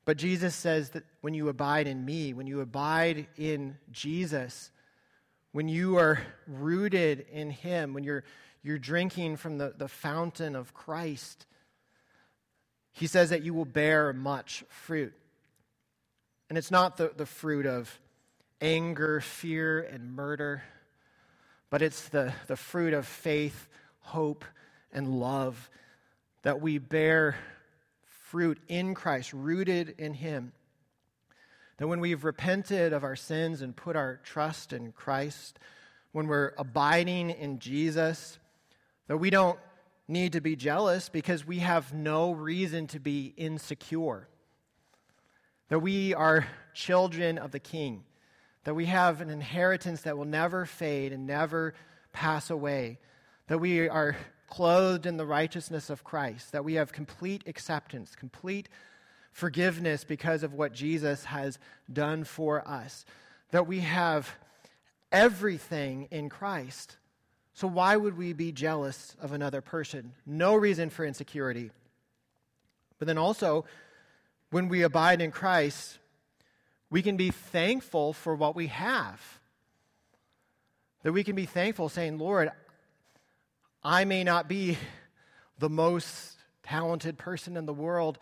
But 0.06 0.18
Jesus 0.18 0.56
says 0.56 0.92
that 0.92 1.04
when 1.22 1.34
you 1.34 1.50
abide 1.50 1.88
in 1.88 2.06
me, 2.06 2.34
when 2.34 2.48
you 2.48 2.62
abide 2.62 3.28
in 3.38 3.78
Jesus, 3.92 4.72
when 5.52 5.68
you 5.68 5.98
are 5.98 6.20
rooted 6.48 7.26
in 7.32 7.50
Him, 7.50 7.94
when 7.94 8.04
you're, 8.04 8.24
you're 8.64 8.78
drinking 8.78 9.38
from 9.38 9.58
the, 9.58 9.74
the 9.76 9.88
fountain 9.88 10.56
of 10.56 10.74
Christ, 10.74 11.48
He 12.94 13.08
says 13.08 13.32
that 13.32 13.42
you 13.42 13.54
will 13.54 13.66
bear 13.66 14.14
much 14.14 14.63
fruit. 14.69 15.13
And 16.50 16.58
it's 16.58 16.71
not 16.71 16.98
the, 16.98 17.12
the 17.15 17.26
fruit 17.26 17.65
of 17.65 18.00
anger, 18.66 19.22
fear, 19.22 19.80
and 19.80 20.16
murder, 20.16 20.63
but 21.70 21.84
it's 21.84 22.10
the, 22.10 22.34
the 22.48 22.56
fruit 22.56 22.96
of 22.96 23.06
faith, 23.06 23.68
hope, 24.00 24.44
and 24.92 25.20
love 25.20 25.70
that 26.42 26.62
we 26.62 26.80
bear 26.80 27.36
fruit 28.08 28.58
in 28.68 28.96
Christ, 28.96 29.34
rooted 29.34 29.94
in 30.00 30.16
Him. 30.16 30.52
That 31.78 31.88
when 31.88 32.00
we've 32.00 32.24
repented 32.24 32.92
of 32.92 33.04
our 33.04 33.16
sins 33.16 33.62
and 33.62 33.76
put 33.76 33.96
our 33.96 34.20
trust 34.24 34.74
in 34.74 34.94
Christ, 34.94 35.60
when 36.12 36.26
we're 36.26 36.54
abiding 36.58 37.30
in 37.30 37.60
Jesus, 37.60 38.40
that 39.08 39.18
we 39.18 39.30
don't 39.30 39.60
need 40.08 40.34
to 40.34 40.42
be 40.42 40.56
jealous 40.56 41.08
because 41.08 41.46
we 41.46 41.60
have 41.60 41.94
no 41.94 42.32
reason 42.32 42.88
to 42.88 43.00
be 43.00 43.32
insecure. 43.38 44.28
That 45.70 45.80
we 45.80 46.16
are 46.16 46.48
children 46.74 47.38
of 47.38 47.52
the 47.52 47.60
King. 47.60 48.04
That 48.66 48.76
we 48.76 48.86
have 48.86 49.22
an 49.22 49.30
inheritance 49.30 50.02
that 50.02 50.18
will 50.18 50.26
never 50.26 50.66
fade 50.66 51.13
and 51.13 51.26
never 51.26 51.74
pass 52.12 52.50
away. 52.50 53.00
That 53.48 53.60
we 53.60 53.88
are 53.88 54.16
clothed 54.48 55.06
in 55.06 55.18
the 55.18 55.26
righteousness 55.26 55.90
of 55.90 56.04
Christ, 56.04 56.52
that 56.52 56.63
we 56.63 56.76
have 56.76 56.92
complete 56.92 57.44
acceptance, 57.48 58.16
complete 58.16 58.70
forgiveness 59.32 60.04
because 60.04 60.44
of 60.44 60.54
what 60.54 60.74
Jesus 60.74 61.26
has 61.26 61.60
done 61.92 62.24
for 62.24 62.66
us, 62.68 63.06
that 63.52 63.68
we 63.68 63.82
have 63.82 64.36
everything 65.12 66.08
in 66.12 66.30
Christ. 66.30 66.98
So, 67.54 67.68
why 67.68 67.96
would 67.98 68.18
we 68.18 68.34
be 68.34 68.52
jealous 68.52 69.16
of 69.22 69.32
another 69.32 69.62
person? 69.62 70.13
No 70.26 70.56
reason 70.56 70.90
for 70.90 71.06
insecurity. 71.06 71.72
But 73.00 73.08
then 73.08 73.18
also, 73.18 73.66
when 74.52 74.70
we 74.70 74.84
abide 74.84 75.22
in 75.22 75.32
Christ, 75.32 76.00
we 76.96 77.02
can 77.02 77.17
be 77.17 77.29
thankful 77.29 78.13
for 78.13 78.33
what 78.35 78.56
we 78.56 78.67
have. 78.67 79.19
That 81.04 81.12
we 81.12 81.25
can 81.25 81.35
be 81.35 81.46
thankful, 81.46 81.89
saying, 81.89 82.19
Lord, 82.19 82.50
I 83.83 84.06
may 84.06 84.23
not 84.23 84.48
be 84.48 84.77
the 85.60 85.67
most 85.67 86.37
talented 86.63 87.17
person 87.17 87.58
in 87.58 87.65
the 87.65 87.73
world. 87.73 88.17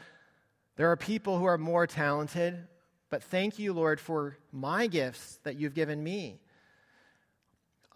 There 0.75 0.89
are 0.89 0.97
people 0.97 1.37
who 1.37 1.45
are 1.45 1.59
more 1.59 1.85
talented, 1.85 2.67
but 3.11 3.21
thank 3.21 3.59
you, 3.59 3.73
Lord, 3.73 3.99
for 3.99 4.37
my 4.51 4.87
gifts 4.87 5.37
that 5.43 5.55
you've 5.55 5.75
given 5.75 6.03
me. 6.03 6.39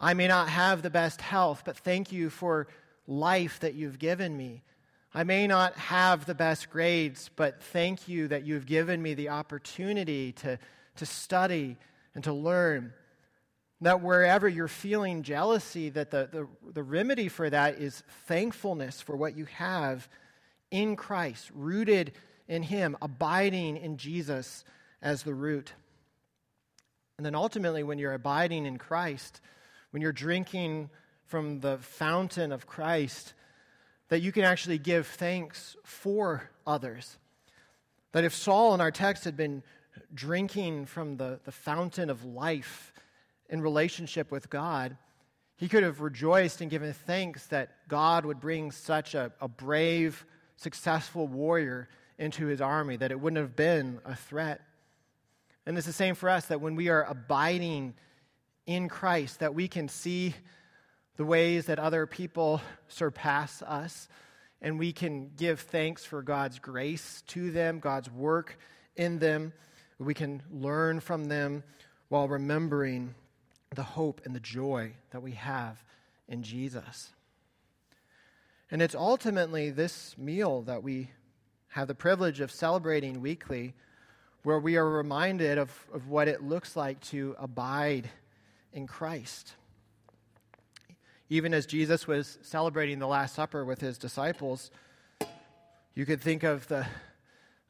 I 0.00 0.14
may 0.14 0.28
not 0.28 0.48
have 0.48 0.82
the 0.82 0.90
best 0.90 1.20
health, 1.20 1.62
but 1.64 1.76
thank 1.76 2.12
you 2.12 2.30
for 2.30 2.68
life 3.08 3.58
that 3.58 3.74
you've 3.74 3.98
given 3.98 4.36
me. 4.36 4.62
I 5.14 5.24
may 5.24 5.46
not 5.46 5.74
have 5.76 6.26
the 6.26 6.34
best 6.34 6.70
grades, 6.70 7.30
but 7.34 7.62
thank 7.62 8.08
you 8.08 8.28
that 8.28 8.44
you've 8.44 8.66
given 8.66 9.02
me 9.02 9.14
the 9.14 9.30
opportunity 9.30 10.32
to, 10.32 10.58
to 10.96 11.06
study 11.06 11.78
and 12.14 12.22
to 12.24 12.32
learn. 12.32 12.92
That 13.80 14.02
wherever 14.02 14.48
you're 14.48 14.68
feeling 14.68 15.22
jealousy, 15.22 15.88
that 15.90 16.10
the, 16.10 16.28
the, 16.30 16.72
the 16.72 16.82
remedy 16.82 17.28
for 17.28 17.48
that 17.48 17.78
is 17.78 18.02
thankfulness 18.26 19.00
for 19.00 19.16
what 19.16 19.36
you 19.36 19.46
have 19.46 20.08
in 20.70 20.96
Christ, 20.96 21.50
rooted 21.54 22.12
in 22.46 22.62
Him, 22.62 22.96
abiding 23.00 23.76
in 23.78 23.96
Jesus 23.96 24.64
as 25.00 25.22
the 25.22 25.34
root. 25.34 25.72
And 27.16 27.24
then 27.24 27.34
ultimately, 27.34 27.82
when 27.82 27.98
you're 27.98 28.12
abiding 28.12 28.66
in 28.66 28.78
Christ, 28.78 29.40
when 29.90 30.02
you're 30.02 30.12
drinking 30.12 30.90
from 31.24 31.60
the 31.60 31.78
fountain 31.78 32.52
of 32.52 32.66
Christ, 32.66 33.32
that 34.08 34.20
you 34.20 34.32
can 34.32 34.44
actually 34.44 34.78
give 34.78 35.06
thanks 35.06 35.76
for 35.84 36.50
others. 36.66 37.18
That 38.12 38.24
if 38.24 38.34
Saul 38.34 38.74
in 38.74 38.80
our 38.80 38.90
text 38.90 39.24
had 39.24 39.36
been 39.36 39.62
drinking 40.14 40.86
from 40.86 41.16
the, 41.16 41.40
the 41.44 41.52
fountain 41.52 42.10
of 42.10 42.24
life 42.24 42.92
in 43.48 43.60
relationship 43.60 44.30
with 44.30 44.48
God, 44.48 44.96
he 45.56 45.68
could 45.68 45.82
have 45.82 46.00
rejoiced 46.00 46.60
and 46.60 46.70
given 46.70 46.92
thanks 46.92 47.46
that 47.46 47.88
God 47.88 48.24
would 48.24 48.40
bring 48.40 48.70
such 48.70 49.14
a, 49.14 49.32
a 49.40 49.48
brave, 49.48 50.24
successful 50.56 51.26
warrior 51.26 51.88
into 52.18 52.46
his 52.46 52.60
army, 52.60 52.96
that 52.96 53.10
it 53.10 53.20
wouldn't 53.20 53.40
have 53.40 53.56
been 53.56 54.00
a 54.04 54.14
threat. 54.14 54.60
And 55.66 55.76
it's 55.76 55.86
the 55.86 55.92
same 55.92 56.14
for 56.14 56.28
us 56.28 56.46
that 56.46 56.60
when 56.60 56.76
we 56.76 56.88
are 56.88 57.04
abiding 57.04 57.94
in 58.66 58.88
Christ, 58.88 59.40
that 59.40 59.54
we 59.54 59.68
can 59.68 59.88
see 59.88 60.34
the 61.18 61.24
ways 61.24 61.66
that 61.66 61.78
other 61.78 62.06
people 62.06 62.62
surpass 62.88 63.60
us, 63.62 64.08
and 64.62 64.78
we 64.78 64.92
can 64.92 65.30
give 65.36 65.60
thanks 65.60 66.04
for 66.04 66.22
God's 66.22 66.58
grace 66.58 67.22
to 67.28 67.50
them, 67.50 67.80
God's 67.80 68.10
work 68.10 68.58
in 68.96 69.18
them. 69.18 69.52
We 69.98 70.14
can 70.14 70.42
learn 70.50 71.00
from 71.00 71.26
them 71.26 71.64
while 72.08 72.28
remembering 72.28 73.14
the 73.74 73.82
hope 73.82 74.22
and 74.24 74.34
the 74.34 74.40
joy 74.40 74.92
that 75.10 75.20
we 75.20 75.32
have 75.32 75.84
in 76.28 76.42
Jesus. 76.42 77.10
And 78.70 78.80
it's 78.80 78.94
ultimately 78.94 79.70
this 79.70 80.16
meal 80.16 80.62
that 80.62 80.82
we 80.82 81.10
have 81.68 81.88
the 81.88 81.94
privilege 81.94 82.40
of 82.40 82.50
celebrating 82.50 83.20
weekly, 83.20 83.74
where 84.44 84.58
we 84.58 84.76
are 84.76 84.88
reminded 84.88 85.58
of, 85.58 85.70
of 85.92 86.08
what 86.08 86.28
it 86.28 86.42
looks 86.42 86.76
like 86.76 87.00
to 87.00 87.34
abide 87.38 88.08
in 88.72 88.86
Christ. 88.86 89.54
Even 91.30 91.52
as 91.52 91.66
Jesus 91.66 92.06
was 92.06 92.38
celebrating 92.42 92.98
the 92.98 93.06
Last 93.06 93.34
Supper 93.34 93.64
with 93.64 93.80
his 93.80 93.98
disciples, 93.98 94.70
you 95.94 96.06
could 96.06 96.22
think 96.22 96.42
of 96.42 96.66
the, 96.68 96.86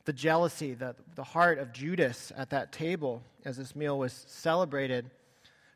the 0.05 0.13
jealousy, 0.13 0.75
the, 0.75 0.95
the 1.17 1.25
heart 1.25 1.59
of 1.59 1.73
Judas 1.73 2.33
at 2.37 2.51
that 2.51 2.71
table 2.71 3.23
as 3.45 3.57
this 3.57 3.75
meal 3.75 3.99
was 3.99 4.13
celebrated 4.29 5.11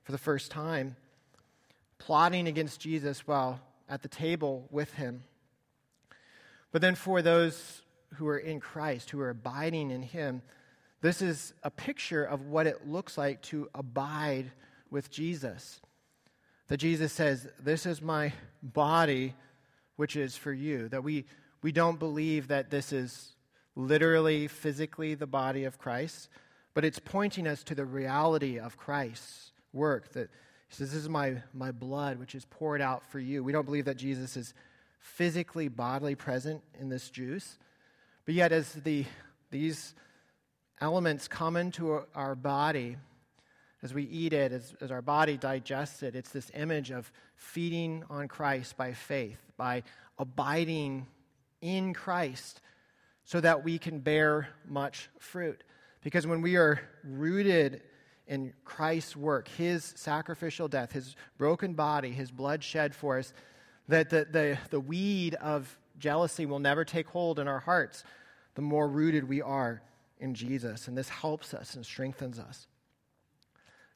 for 0.04 0.12
the 0.12 0.18
first 0.18 0.50
time, 0.50 0.94
plotting 1.98 2.46
against 2.46 2.80
Jesus 2.80 3.26
while 3.26 3.60
at 3.88 4.02
the 4.02 4.08
table 4.08 4.68
with 4.70 4.94
him. 4.94 5.24
But 6.70 6.82
then 6.82 6.94
for 6.94 7.20
those 7.20 7.82
who 8.14 8.28
are 8.28 8.38
in 8.38 8.60
Christ, 8.60 9.10
who 9.10 9.20
are 9.20 9.30
abiding 9.30 9.90
in 9.90 10.02
him, 10.02 10.42
this 11.00 11.20
is 11.20 11.52
a 11.64 11.70
picture 11.70 12.24
of 12.24 12.46
what 12.46 12.68
it 12.68 12.86
looks 12.86 13.18
like 13.18 13.42
to 13.42 13.68
abide 13.74 14.52
with 14.90 15.10
Jesus. 15.10 15.80
That 16.72 16.78
Jesus 16.78 17.12
says, 17.12 17.46
This 17.62 17.84
is 17.84 18.00
my 18.00 18.32
body, 18.62 19.34
which 19.96 20.16
is 20.16 20.38
for 20.38 20.54
you. 20.54 20.88
That 20.88 21.04
we, 21.04 21.26
we 21.60 21.70
don't 21.70 21.98
believe 21.98 22.48
that 22.48 22.70
this 22.70 22.94
is 22.94 23.34
literally, 23.76 24.48
physically 24.48 25.14
the 25.14 25.26
body 25.26 25.64
of 25.64 25.76
Christ, 25.76 26.30
but 26.72 26.82
it's 26.82 26.98
pointing 26.98 27.46
us 27.46 27.62
to 27.64 27.74
the 27.74 27.84
reality 27.84 28.58
of 28.58 28.78
Christ's 28.78 29.52
work. 29.74 30.14
That 30.14 30.30
he 30.70 30.76
says, 30.76 30.92
This 30.92 31.02
is 31.02 31.10
my, 31.10 31.42
my 31.52 31.72
blood, 31.72 32.18
which 32.18 32.34
is 32.34 32.46
poured 32.46 32.80
out 32.80 33.04
for 33.04 33.18
you. 33.18 33.44
We 33.44 33.52
don't 33.52 33.66
believe 33.66 33.84
that 33.84 33.98
Jesus 33.98 34.34
is 34.34 34.54
physically, 34.98 35.68
bodily 35.68 36.14
present 36.14 36.62
in 36.80 36.88
this 36.88 37.10
juice. 37.10 37.58
But 38.24 38.34
yet, 38.34 38.50
as 38.50 38.72
the, 38.72 39.04
these 39.50 39.94
elements 40.80 41.28
come 41.28 41.56
into 41.56 42.00
our 42.14 42.34
body, 42.34 42.96
as 43.82 43.92
we 43.92 44.04
eat 44.04 44.32
it, 44.32 44.52
as, 44.52 44.74
as 44.80 44.90
our 44.90 45.02
body 45.02 45.36
digests 45.36 46.02
it, 46.02 46.14
it's 46.14 46.30
this 46.30 46.50
image 46.54 46.90
of 46.90 47.10
feeding 47.34 48.04
on 48.08 48.28
Christ 48.28 48.76
by 48.76 48.92
faith, 48.92 49.40
by 49.56 49.82
abiding 50.18 51.06
in 51.60 51.92
Christ, 51.92 52.60
so 53.24 53.40
that 53.40 53.64
we 53.64 53.78
can 53.78 53.98
bear 53.98 54.48
much 54.68 55.08
fruit. 55.18 55.62
Because 56.02 56.26
when 56.26 56.42
we 56.42 56.56
are 56.56 56.80
rooted 57.04 57.82
in 58.26 58.52
Christ's 58.64 59.16
work, 59.16 59.48
his 59.48 59.84
sacrificial 59.96 60.68
death, 60.68 60.92
his 60.92 61.16
broken 61.38 61.74
body, 61.74 62.10
his 62.10 62.30
blood 62.30 62.62
shed 62.62 62.94
for 62.94 63.18
us, 63.18 63.32
that 63.88 64.10
the, 64.10 64.26
the, 64.30 64.58
the 64.70 64.80
weed 64.80 65.34
of 65.36 65.76
jealousy 65.98 66.46
will 66.46 66.58
never 66.58 66.84
take 66.84 67.08
hold 67.08 67.38
in 67.38 67.48
our 67.48 67.60
hearts 67.60 68.04
the 68.54 68.62
more 68.62 68.88
rooted 68.88 69.28
we 69.28 69.42
are 69.42 69.82
in 70.18 70.34
Jesus. 70.34 70.88
And 70.88 70.96
this 70.96 71.08
helps 71.08 71.52
us 71.52 71.74
and 71.74 71.84
strengthens 71.84 72.38
us. 72.38 72.66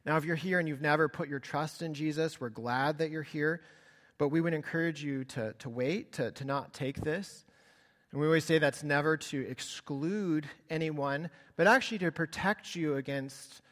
Now, 0.07 0.17
if 0.17 0.25
you're 0.25 0.37
here 0.37 0.61
and 0.61 0.69
you've 0.69 0.81
never 0.81 1.09
put 1.09 1.29
your 1.29 1.41
trust 1.41 1.83
in 1.83 1.93
Jesus, 1.93 2.41
we're 2.41 2.49
glad 2.49 2.99
that 2.99 3.11
you're 3.11 3.25
here, 3.25 3.61
but 4.19 4.29
we 4.29 4.41
would 4.41 4.55
encourage 4.55 5.03
you 5.03 5.25
to, 5.25 5.53
to 5.59 5.69
wait, 5.69 6.13
to, 6.13 6.31
to 6.31 6.45
not 6.45 6.73
take 6.73 7.01
this. 7.01 7.45
And 8.13 8.21
we 8.21 8.27
always 8.29 8.45
say 8.45 8.61
that's 8.61 8.85
never 8.85 9.17
to 9.17 9.41
exclude 9.49 10.49
anyone, 10.71 11.29
but 11.57 11.67
actually 11.67 11.99
to 11.99 12.13
protect 12.13 12.77
you 12.77 12.95
against 12.95 13.63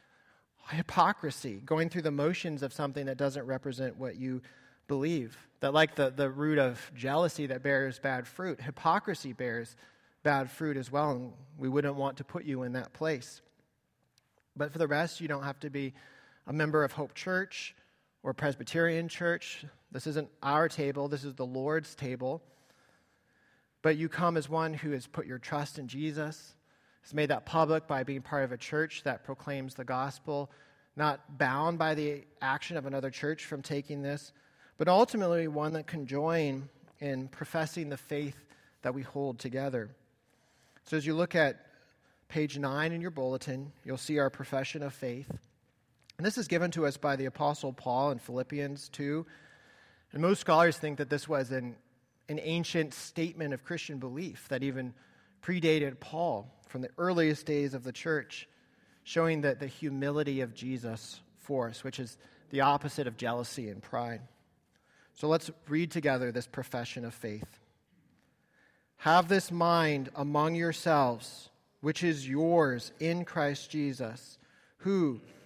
hypocrisy, 0.70 1.62
going 1.64 1.88
through 1.88 2.02
the 2.02 2.10
motions 2.10 2.64
of 2.64 2.72
something 2.72 3.06
that 3.06 3.16
doesn't 3.16 3.46
represent 3.46 3.96
what 3.96 4.16
you 4.16 4.42
believe. 4.88 5.38
That, 5.60 5.72
like 5.72 5.94
the, 5.94 6.10
the 6.10 6.28
root 6.28 6.58
of 6.58 6.90
jealousy 6.96 7.46
that 7.46 7.62
bears 7.62 8.00
bad 8.00 8.26
fruit, 8.26 8.60
hypocrisy 8.60 9.32
bears 9.32 9.76
bad 10.24 10.50
fruit 10.50 10.76
as 10.76 10.90
well, 10.90 11.12
and 11.12 11.32
we 11.58 11.68
wouldn't 11.68 11.94
want 11.94 12.16
to 12.16 12.24
put 12.24 12.44
you 12.44 12.64
in 12.64 12.72
that 12.72 12.92
place. 12.92 13.40
But 14.56 14.72
for 14.72 14.78
the 14.78 14.88
rest, 14.88 15.20
you 15.20 15.28
don't 15.28 15.44
have 15.44 15.60
to 15.60 15.70
be 15.70 15.94
a 16.46 16.52
member 16.52 16.84
of 16.84 16.92
Hope 16.92 17.14
Church 17.14 17.74
or 18.22 18.34
Presbyterian 18.34 19.08
Church. 19.08 19.64
This 19.92 20.06
isn't 20.06 20.28
our 20.42 20.68
table, 20.68 21.08
this 21.08 21.24
is 21.24 21.34
the 21.34 21.46
Lord's 21.46 21.94
table. 21.94 22.42
But 23.82 23.96
you 23.96 24.08
come 24.08 24.36
as 24.36 24.48
one 24.48 24.74
who 24.74 24.92
has 24.92 25.06
put 25.06 25.26
your 25.26 25.38
trust 25.38 25.78
in 25.78 25.88
Jesus, 25.88 26.54
has 27.02 27.14
made 27.14 27.30
that 27.30 27.44
public 27.44 27.86
by 27.86 28.02
being 28.02 28.22
part 28.22 28.44
of 28.44 28.52
a 28.52 28.56
church 28.56 29.02
that 29.04 29.24
proclaims 29.24 29.74
the 29.74 29.84
gospel, 29.84 30.50
not 30.96 31.38
bound 31.38 31.78
by 31.78 31.94
the 31.94 32.24
action 32.40 32.76
of 32.76 32.86
another 32.86 33.10
church 33.10 33.44
from 33.44 33.60
taking 33.60 34.00
this, 34.00 34.32
but 34.78 34.88
ultimately 34.88 35.48
one 35.48 35.74
that 35.74 35.86
can 35.86 36.06
join 36.06 36.68
in 37.00 37.28
professing 37.28 37.90
the 37.90 37.96
faith 37.96 38.46
that 38.82 38.94
we 38.94 39.02
hold 39.02 39.38
together. 39.38 39.90
So 40.84 40.96
as 40.96 41.06
you 41.06 41.14
look 41.14 41.34
at 41.34 41.66
page 42.28 42.58
9 42.58 42.92
in 42.92 43.00
your 43.00 43.10
bulletin, 43.10 43.72
you'll 43.84 43.96
see 43.96 44.18
our 44.18 44.30
profession 44.30 44.82
of 44.82 44.94
faith. 44.94 45.30
And 46.16 46.26
this 46.26 46.38
is 46.38 46.48
given 46.48 46.70
to 46.72 46.86
us 46.86 46.96
by 46.96 47.16
the 47.16 47.24
Apostle 47.26 47.72
Paul 47.72 48.10
in 48.12 48.18
Philippians 48.18 48.88
2. 48.90 49.26
And 50.12 50.22
most 50.22 50.40
scholars 50.40 50.76
think 50.76 50.98
that 50.98 51.10
this 51.10 51.28
was 51.28 51.50
an, 51.50 51.76
an 52.28 52.38
ancient 52.42 52.94
statement 52.94 53.52
of 53.52 53.64
Christian 53.64 53.98
belief 53.98 54.46
that 54.48 54.62
even 54.62 54.94
predated 55.42 55.98
Paul 56.00 56.52
from 56.68 56.82
the 56.82 56.90
earliest 56.98 57.46
days 57.46 57.74
of 57.74 57.82
the 57.82 57.92
church, 57.92 58.48
showing 59.02 59.40
that 59.42 59.60
the 59.60 59.66
humility 59.66 60.40
of 60.40 60.54
Jesus 60.54 61.20
for 61.38 61.68
us, 61.68 61.84
which 61.84 61.98
is 61.98 62.16
the 62.50 62.60
opposite 62.62 63.06
of 63.06 63.16
jealousy 63.16 63.68
and 63.68 63.82
pride. 63.82 64.20
So 65.14 65.28
let's 65.28 65.50
read 65.68 65.90
together 65.90 66.32
this 66.32 66.46
profession 66.46 67.04
of 67.04 67.14
faith. 67.14 67.58
Have 68.98 69.28
this 69.28 69.50
mind 69.50 70.08
among 70.14 70.54
yourselves 70.54 71.50
which 71.84 72.02
is 72.02 72.26
yours 72.26 72.92
in 72.98 73.26
Christ 73.26 73.70
Jesus, 73.70 74.38
who, 74.78 75.20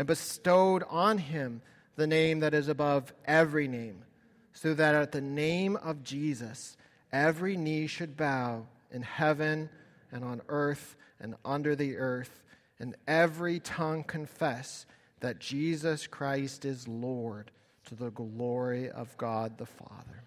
and 0.00 0.06
bestowed 0.06 0.82
on 0.88 1.18
him 1.18 1.60
the 1.96 2.06
name 2.06 2.40
that 2.40 2.54
is 2.54 2.68
above 2.68 3.12
every 3.26 3.68
name, 3.68 4.02
so 4.54 4.72
that 4.72 4.94
at 4.94 5.12
the 5.12 5.20
name 5.20 5.76
of 5.76 6.02
Jesus 6.02 6.78
every 7.12 7.54
knee 7.54 7.86
should 7.86 8.16
bow 8.16 8.66
in 8.90 9.02
heaven 9.02 9.68
and 10.10 10.24
on 10.24 10.40
earth 10.48 10.96
and 11.20 11.34
under 11.44 11.76
the 11.76 11.98
earth, 11.98 12.42
and 12.78 12.96
every 13.06 13.60
tongue 13.60 14.02
confess 14.02 14.86
that 15.20 15.38
Jesus 15.38 16.06
Christ 16.06 16.64
is 16.64 16.88
Lord 16.88 17.50
to 17.84 17.94
the 17.94 18.08
glory 18.08 18.88
of 18.88 19.14
God 19.18 19.58
the 19.58 19.66
Father. 19.66 20.24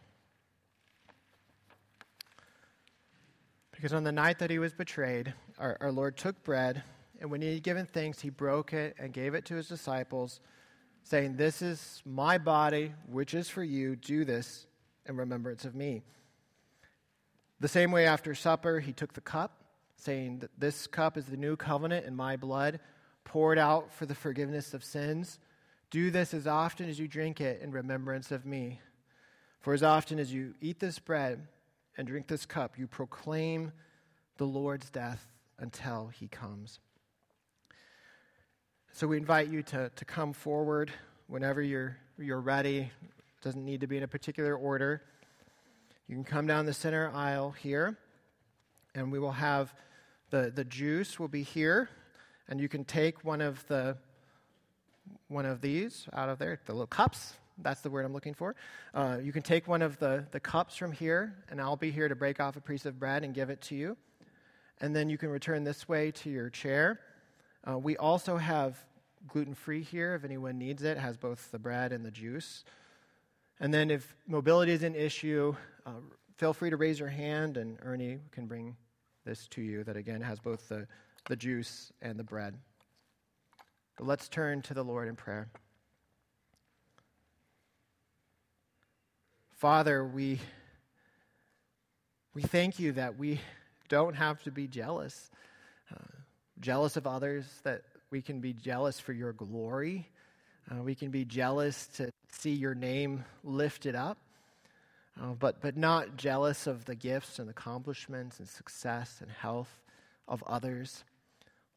Because 3.71 3.91
on 3.91 4.03
the 4.03 4.11
night 4.11 4.37
that 4.37 4.51
he 4.51 4.59
was 4.59 4.71
betrayed, 4.71 5.33
our, 5.57 5.77
our 5.81 5.91
Lord 5.91 6.15
took 6.15 6.43
bread, 6.43 6.83
and 7.23 7.31
when 7.31 7.41
he 7.41 7.53
had 7.53 7.63
given 7.63 7.85
thanks, 7.85 8.19
he 8.19 8.29
broke 8.29 8.73
it 8.73 8.97
and 8.99 9.13
gave 9.13 9.33
it 9.33 9.45
to 9.45 9.55
his 9.55 9.69
disciples, 9.69 10.41
saying, 11.03 11.37
This 11.37 11.61
is 11.61 12.03
my 12.05 12.37
body, 12.37 12.93
which 13.07 13.33
is 13.33 13.47
for 13.47 13.63
you. 13.63 13.95
Do 13.95 14.25
this 14.25 14.67
in 15.05 15.15
remembrance 15.15 15.63
of 15.63 15.73
me. 15.73 16.01
The 17.61 17.69
same 17.69 17.93
way 17.93 18.05
after 18.05 18.35
supper, 18.35 18.81
he 18.81 18.91
took 18.91 19.13
the 19.13 19.21
cup, 19.21 19.63
saying 19.95 20.43
this 20.57 20.85
cup 20.85 21.15
is 21.17 21.27
the 21.27 21.37
new 21.37 21.55
covenant 21.55 22.05
in 22.05 22.13
my 22.13 22.35
blood, 22.35 22.81
poured 23.23 23.57
out 23.57 23.93
for 23.93 24.05
the 24.05 24.15
forgiveness 24.15 24.73
of 24.73 24.83
sins. 24.83 25.39
Do 25.91 26.11
this 26.11 26.33
as 26.33 26.45
often 26.45 26.89
as 26.89 26.99
you 26.99 27.07
drink 27.07 27.39
it 27.39 27.61
in 27.61 27.71
remembrance 27.71 28.33
of 28.33 28.45
me. 28.45 28.81
For 29.61 29.73
as 29.73 29.81
often 29.81 30.19
as 30.19 30.33
you 30.33 30.55
eat 30.59 30.81
this 30.81 30.99
bread 30.99 31.47
and 31.97 32.05
drink 32.05 32.27
this 32.27 32.45
cup, 32.45 32.77
you 32.77 32.85
proclaim 32.85 33.71
the 34.35 34.45
Lord's 34.45 34.89
death 34.89 35.25
until 35.57 36.07
he 36.07 36.27
comes. 36.27 36.79
So 38.95 39.07
we 39.07 39.17
invite 39.17 39.47
you 39.49 39.63
to, 39.63 39.89
to 39.89 40.05
come 40.05 40.33
forward 40.33 40.91
whenever 41.25 41.63
you're, 41.63 41.97
you're 42.19 42.39
ready. 42.39 42.77
It 42.77 43.43
doesn't 43.43 43.65
need 43.65 43.81
to 43.81 43.87
be 43.87 43.97
in 43.97 44.03
a 44.03 44.07
particular 44.07 44.55
order. 44.55 45.01
You 46.07 46.13
can 46.13 46.23
come 46.23 46.45
down 46.45 46.67
the 46.67 46.75
center 46.75 47.09
aisle 47.11 47.55
here, 47.59 47.97
and 48.93 49.11
we 49.11 49.17
will 49.17 49.31
have 49.31 49.73
the, 50.29 50.51
the 50.53 50.63
juice 50.63 51.19
will 51.19 51.27
be 51.27 51.41
here, 51.41 51.89
and 52.47 52.61
you 52.61 52.69
can 52.69 52.85
take 52.85 53.25
one 53.25 53.41
of 53.41 53.65
the 53.67 53.97
one 55.27 55.47
of 55.47 55.59
these 55.59 56.05
out 56.13 56.29
of 56.29 56.37
there, 56.37 56.59
the 56.67 56.71
little 56.71 56.85
cups. 56.85 57.33
That's 57.57 57.81
the 57.81 57.89
word 57.89 58.05
I'm 58.05 58.13
looking 58.13 58.35
for. 58.35 58.55
Uh, 58.93 59.17
you 59.23 59.31
can 59.31 59.41
take 59.41 59.67
one 59.67 59.81
of 59.81 59.97
the, 59.97 60.27
the 60.29 60.39
cups 60.39 60.75
from 60.75 60.91
here, 60.91 61.33
and 61.49 61.59
I'll 61.59 61.75
be 61.75 61.89
here 61.89 62.07
to 62.07 62.15
break 62.15 62.39
off 62.39 62.57
a 62.57 62.61
piece 62.61 62.85
of 62.85 62.99
bread 62.99 63.23
and 63.23 63.33
give 63.33 63.49
it 63.49 63.59
to 63.61 63.75
you. 63.75 63.97
And 64.81 64.95
then 64.95 65.09
you 65.09 65.17
can 65.17 65.29
return 65.29 65.63
this 65.63 65.89
way 65.89 66.11
to 66.11 66.29
your 66.29 66.51
chair. 66.51 66.99
Uh, 67.65 67.77
we 67.77 67.95
also 67.97 68.37
have 68.37 68.77
gluten 69.27 69.53
free 69.53 69.81
here 69.81 70.15
if 70.15 70.23
anyone 70.23 70.57
needs 70.57 70.83
it, 70.83 70.97
it 70.97 70.97
has 70.97 71.17
both 71.17 71.49
the 71.51 71.59
bread 71.59 71.91
and 71.91 72.05
the 72.05 72.11
juice. 72.11 72.63
And 73.59 73.73
then 73.73 73.89
if 73.89 74.15
mobility 74.27 74.73
is 74.73 74.83
an 74.83 74.95
issue, 74.95 75.55
uh, 75.85 75.91
feel 76.37 76.53
free 76.53 76.69
to 76.69 76.77
raise 76.77 76.99
your 76.99 77.09
hand, 77.09 77.57
and 77.57 77.77
Ernie 77.81 78.19
can 78.31 78.47
bring 78.47 78.75
this 79.25 79.47
to 79.49 79.61
you 79.61 79.83
that 79.85 79.95
again 79.95 80.21
has 80.21 80.39
both 80.39 80.67
the, 80.67 80.87
the 81.29 81.35
juice 81.35 81.91
and 82.01 82.19
the 82.19 82.23
bread. 82.23 82.57
But 83.97 84.07
let's 84.07 84.27
turn 84.27 84.61
to 84.63 84.73
the 84.73 84.83
Lord 84.83 85.07
in 85.07 85.15
prayer. 85.15 85.47
Father, 89.55 90.03
we, 90.03 90.39
we 92.33 92.41
thank 92.41 92.79
you 92.79 92.91
that 92.93 93.17
we 93.17 93.39
don't 93.87 94.15
have 94.15 94.43
to 94.43 94.51
be 94.51 94.67
jealous, 94.67 95.29
jealous 96.63 96.97
of 96.97 97.05
others, 97.05 97.45
that 97.63 97.83
we 98.09 98.21
can 98.21 98.39
be 98.39 98.53
jealous 98.53 98.99
for 98.99 99.11
your 99.11 99.33
glory. 99.33 100.09
Uh, 100.71 100.81
we 100.81 100.95
can 100.95 101.11
be 101.11 101.25
jealous 101.25 101.87
to 101.87 102.09
see 102.31 102.53
your 102.53 102.73
name 102.73 103.25
lifted 103.43 103.95
up, 103.95 104.17
uh, 105.21 105.33
but, 105.33 105.61
but 105.61 105.75
not 105.75 106.15
jealous 106.15 106.65
of 106.65 106.85
the 106.85 106.95
gifts 106.95 107.37
and 107.37 107.49
accomplishments 107.49 108.39
and 108.39 108.47
success 108.47 109.17
and 109.21 109.29
health 109.29 109.83
of 110.27 110.41
others. 110.43 111.03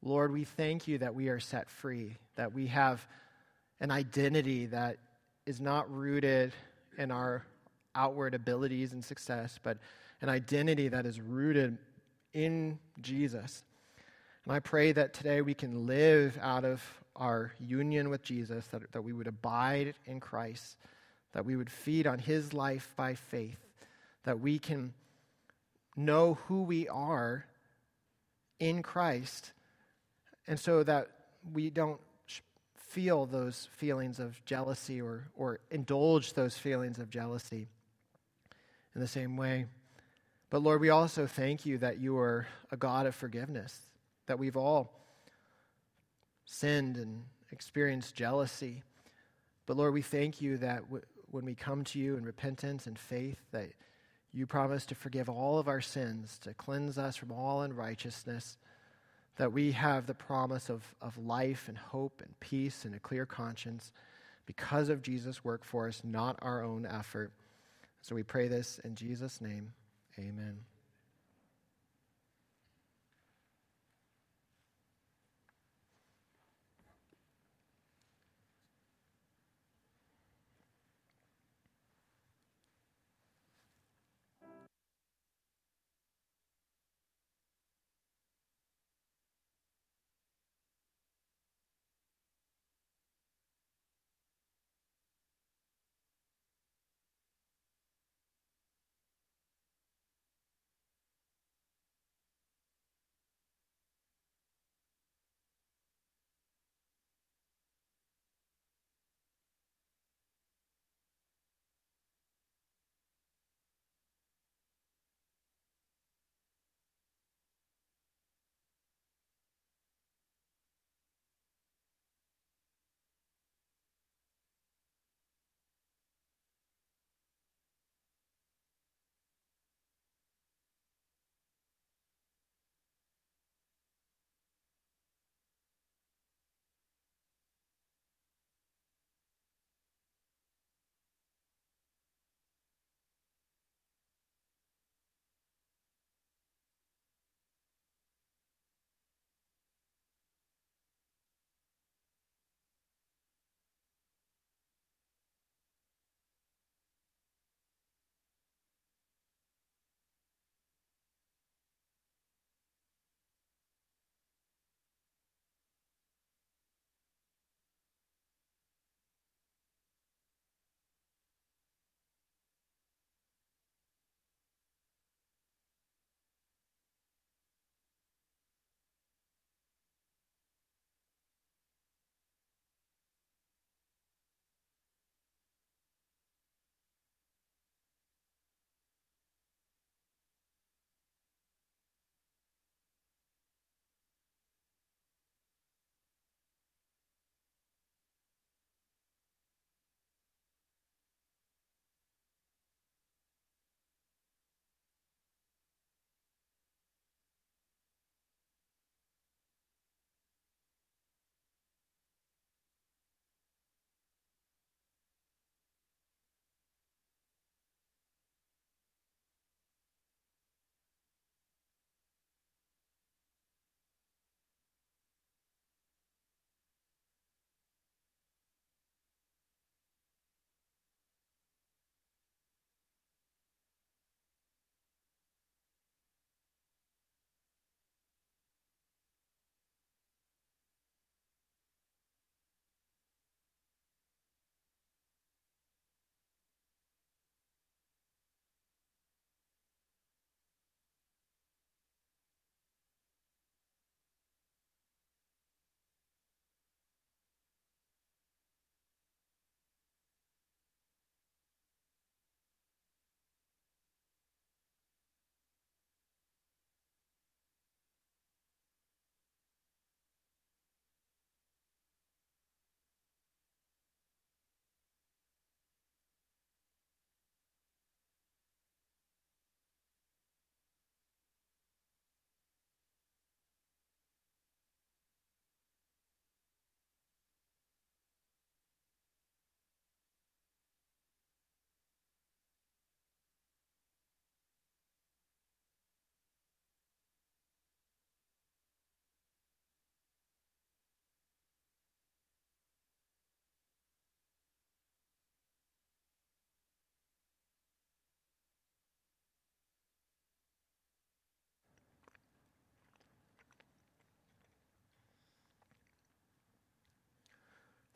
Lord, 0.03 0.33
we 0.33 0.45
thank 0.45 0.87
you 0.87 0.99
that 0.99 1.15
we 1.15 1.29
are 1.31 1.41
set 1.41 1.69
free, 1.69 2.17
that 2.37 2.55
we 2.55 2.69
have 2.69 3.05
an 3.81 3.91
identity 3.91 4.67
that 4.67 4.99
is 5.47 5.61
not 5.61 5.93
rooted 5.93 6.53
in 6.97 7.11
our 7.11 7.45
outward 7.95 8.35
abilities 8.35 8.93
and 8.93 9.05
success, 9.05 9.59
but 9.61 9.79
an 10.21 10.29
identity 10.29 10.89
that 10.89 11.07
is 11.07 11.21
rooted 11.21 11.77
in 12.33 12.79
Jesus. 13.01 13.65
And 14.47 14.55
I 14.55 14.61
pray 14.61 14.93
that 14.93 15.13
today 15.13 15.43
we 15.43 15.55
can 15.55 15.87
live 15.87 16.39
out 16.41 16.65
of 16.65 16.81
our 17.17 17.53
union 17.59 18.11
with 18.11 18.23
Jesus, 18.23 18.67
that, 18.69 18.93
that 18.93 19.03
we 19.03 19.13
would 19.13 19.27
abide 19.27 19.95
in 20.05 20.21
Christ, 20.21 20.77
that 21.33 21.45
we 21.45 21.57
would 21.57 21.71
feed 21.71 22.07
on 22.07 22.21
his 22.21 22.53
life 22.53 22.95
by 22.97 23.17
faith, 23.17 23.59
that 24.23 24.39
we 24.39 24.61
can 24.61 24.95
know 25.97 26.35
who 26.47 26.63
we 26.63 26.89
are 26.89 27.45
in 28.61 28.83
Christ 28.83 29.53
and 30.47 30.61
so 30.61 30.83
that 30.85 31.09
we 31.53 31.71
don't 31.71 32.01
feel 32.75 33.27
those 33.27 33.69
feelings 33.77 34.21
of 34.21 34.43
jealousy 34.45 35.01
or, 35.03 35.25
or 35.37 35.59
indulge 35.71 36.35
those 36.35 36.57
feelings 36.57 36.99
of 36.99 37.11
jealousy 37.11 37.69
in 38.95 39.01
the 39.01 39.09
same 39.09 39.37
way. 39.37 39.67
But 40.51 40.63
Lord, 40.63 40.81
we 40.81 40.91
also 40.91 41.27
thank 41.27 41.67
you 41.67 41.79
that 41.79 41.99
you 41.99 42.17
are 42.17 42.47
a 42.71 42.77
God 42.77 43.07
of 43.07 43.15
forgiveness, 43.15 43.81
that 44.27 44.39
we've 44.39 44.57
all 44.57 44.93
sinned 46.45 46.97
and 46.97 47.25
experienced 47.53 48.15
jealousy. 48.15 48.83
But 49.67 49.77
Lord, 49.77 49.95
we 49.95 50.03
thank 50.03 50.41
you 50.41 50.59
that 50.59 50.83
w- 50.83 51.05
when 51.31 51.45
we 51.45 51.55
come 51.55 51.85
to 51.85 51.99
you 51.99 52.17
in 52.17 52.25
repentance 52.25 52.87
and 52.87 52.99
faith, 52.99 53.39
that 53.53 53.71
you 54.33 54.47
promise 54.47 54.87
to 54.87 54.95
forgive 54.95 55.29
all 55.29 55.59
of 55.59 55.69
our 55.69 55.81
sins, 55.81 56.39
to 56.43 56.55
cleanse 56.55 56.99
us 56.99 57.17
from 57.17 57.33
all 57.33 57.63
unrighteousness 57.63 58.59
that 59.37 59.53
we 59.53 59.73
have 59.73 60.07
the 60.07 60.15
promise 60.15 60.71
of, 60.71 60.83
of 61.01 61.17
life 61.19 61.69
and 61.69 61.77
hope 61.77 62.21
and 62.25 62.39
peace 62.41 62.85
and 62.85 62.95
a 62.95 62.99
clear 62.99 63.27
conscience 63.27 63.93
because 64.47 64.89
of 64.89 65.03
Jesus' 65.03 65.45
work 65.45 65.65
for 65.65 65.89
us, 65.89 66.03
not 66.05 66.39
our 66.43 66.63
own 66.63 66.87
effort. 66.87 67.33
So 68.01 68.15
we 68.15 68.23
pray 68.23 68.49
this 68.49 68.79
in 68.85 68.95
Jesus' 68.95 69.41
name. 69.41 69.73
Amen. 70.19 70.59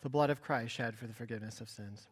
The 0.02 0.08
blood 0.08 0.30
of 0.30 0.42
Christ 0.42 0.74
shed 0.74 0.94
for 0.94 1.06
the 1.06 1.12
forgiveness 1.14 1.60
of 1.60 1.68
sins. 1.68 2.06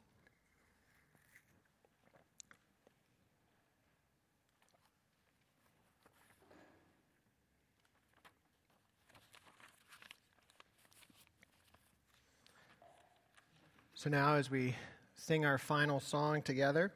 So 13.95 14.09
now, 14.09 14.35
as 14.35 14.49
we 14.49 14.77
sing 15.17 15.45
our 15.45 15.59
final 15.59 15.99
song 15.99 16.43
together, 16.43 16.93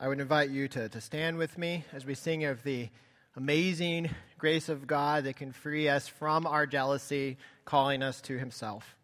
I 0.00 0.08
would 0.08 0.18
invite 0.18 0.50
you 0.50 0.66
to, 0.66 0.88
to 0.88 1.00
stand 1.00 1.38
with 1.38 1.56
me 1.56 1.84
as 1.92 2.04
we 2.04 2.14
sing 2.14 2.42
of 2.42 2.64
the 2.64 2.88
amazing 3.36 4.10
grace 4.36 4.68
of 4.68 4.88
God 4.88 5.24
that 5.24 5.36
can 5.36 5.52
free 5.52 5.88
us 5.88 6.08
from 6.08 6.44
our 6.44 6.66
jealousy, 6.66 7.36
calling 7.64 8.02
us 8.02 8.20
to 8.22 8.36
Himself. 8.36 8.96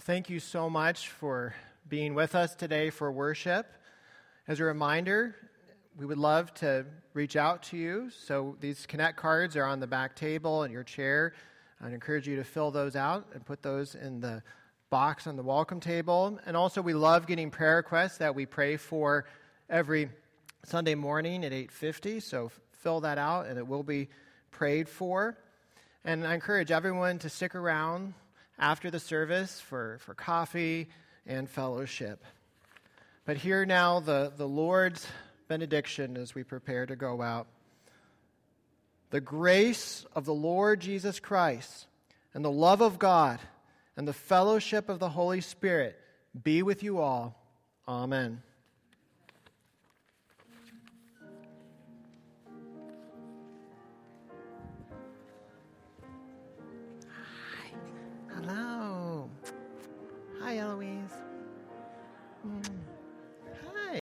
Well, 0.00 0.16
thank 0.16 0.30
you 0.30 0.40
so 0.40 0.70
much 0.70 1.10
for 1.10 1.54
being 1.86 2.14
with 2.14 2.34
us 2.34 2.54
today 2.54 2.88
for 2.88 3.12
worship. 3.12 3.66
As 4.48 4.58
a 4.58 4.64
reminder, 4.64 5.36
we 5.94 6.06
would 6.06 6.16
love 6.16 6.54
to 6.54 6.86
reach 7.12 7.36
out 7.36 7.64
to 7.64 7.76
you. 7.76 8.08
So 8.08 8.56
these 8.60 8.86
Connect 8.86 9.18
cards 9.18 9.56
are 9.56 9.64
on 9.66 9.78
the 9.78 9.86
back 9.86 10.16
table 10.16 10.62
in 10.62 10.72
your 10.72 10.84
chair. 10.84 11.34
I'd 11.82 11.92
encourage 11.92 12.26
you 12.26 12.36
to 12.36 12.44
fill 12.44 12.70
those 12.70 12.96
out 12.96 13.26
and 13.34 13.44
put 13.44 13.60
those 13.60 13.94
in 13.94 14.20
the 14.20 14.42
box 14.88 15.26
on 15.26 15.36
the 15.36 15.42
welcome 15.42 15.80
table. 15.80 16.40
And 16.46 16.56
also, 16.56 16.80
we 16.80 16.94
love 16.94 17.26
getting 17.26 17.50
prayer 17.50 17.76
requests 17.76 18.16
that 18.18 18.34
we 18.34 18.46
pray 18.46 18.78
for 18.78 19.26
every 19.68 20.08
Sunday 20.64 20.94
morning 20.94 21.44
at 21.44 21.52
8:50. 21.52 22.20
So 22.20 22.50
fill 22.72 23.00
that 23.00 23.18
out, 23.18 23.48
and 23.48 23.58
it 23.58 23.68
will 23.68 23.82
be 23.82 24.08
prayed 24.50 24.88
for. 24.88 25.36
And 26.06 26.26
I 26.26 26.32
encourage 26.32 26.70
everyone 26.70 27.18
to 27.18 27.28
stick 27.28 27.54
around 27.54 28.14
after 28.60 28.90
the 28.90 29.00
service 29.00 29.58
for, 29.58 29.98
for 30.00 30.14
coffee 30.14 30.88
and 31.26 31.48
fellowship. 31.48 32.22
But 33.24 33.38
hear 33.38 33.64
now 33.64 34.00
the, 34.00 34.32
the 34.36 34.46
Lord's 34.46 35.06
benediction 35.48 36.16
as 36.16 36.34
we 36.34 36.44
prepare 36.44 36.86
to 36.86 36.94
go 36.94 37.22
out. 37.22 37.46
The 39.10 39.20
grace 39.20 40.04
of 40.14 40.24
the 40.24 40.34
Lord 40.34 40.80
Jesus 40.80 41.18
Christ 41.18 41.86
and 42.34 42.44
the 42.44 42.50
love 42.50 42.80
of 42.80 42.98
God 42.98 43.40
and 43.96 44.06
the 44.06 44.12
fellowship 44.12 44.88
of 44.88 44.98
the 44.98 45.08
Holy 45.08 45.40
Spirit 45.40 45.98
be 46.44 46.62
with 46.62 46.82
you 46.82 47.00
all. 47.00 47.34
Amen. 47.88 48.42
Bye, 60.50 60.58
Eloise. 60.58 61.29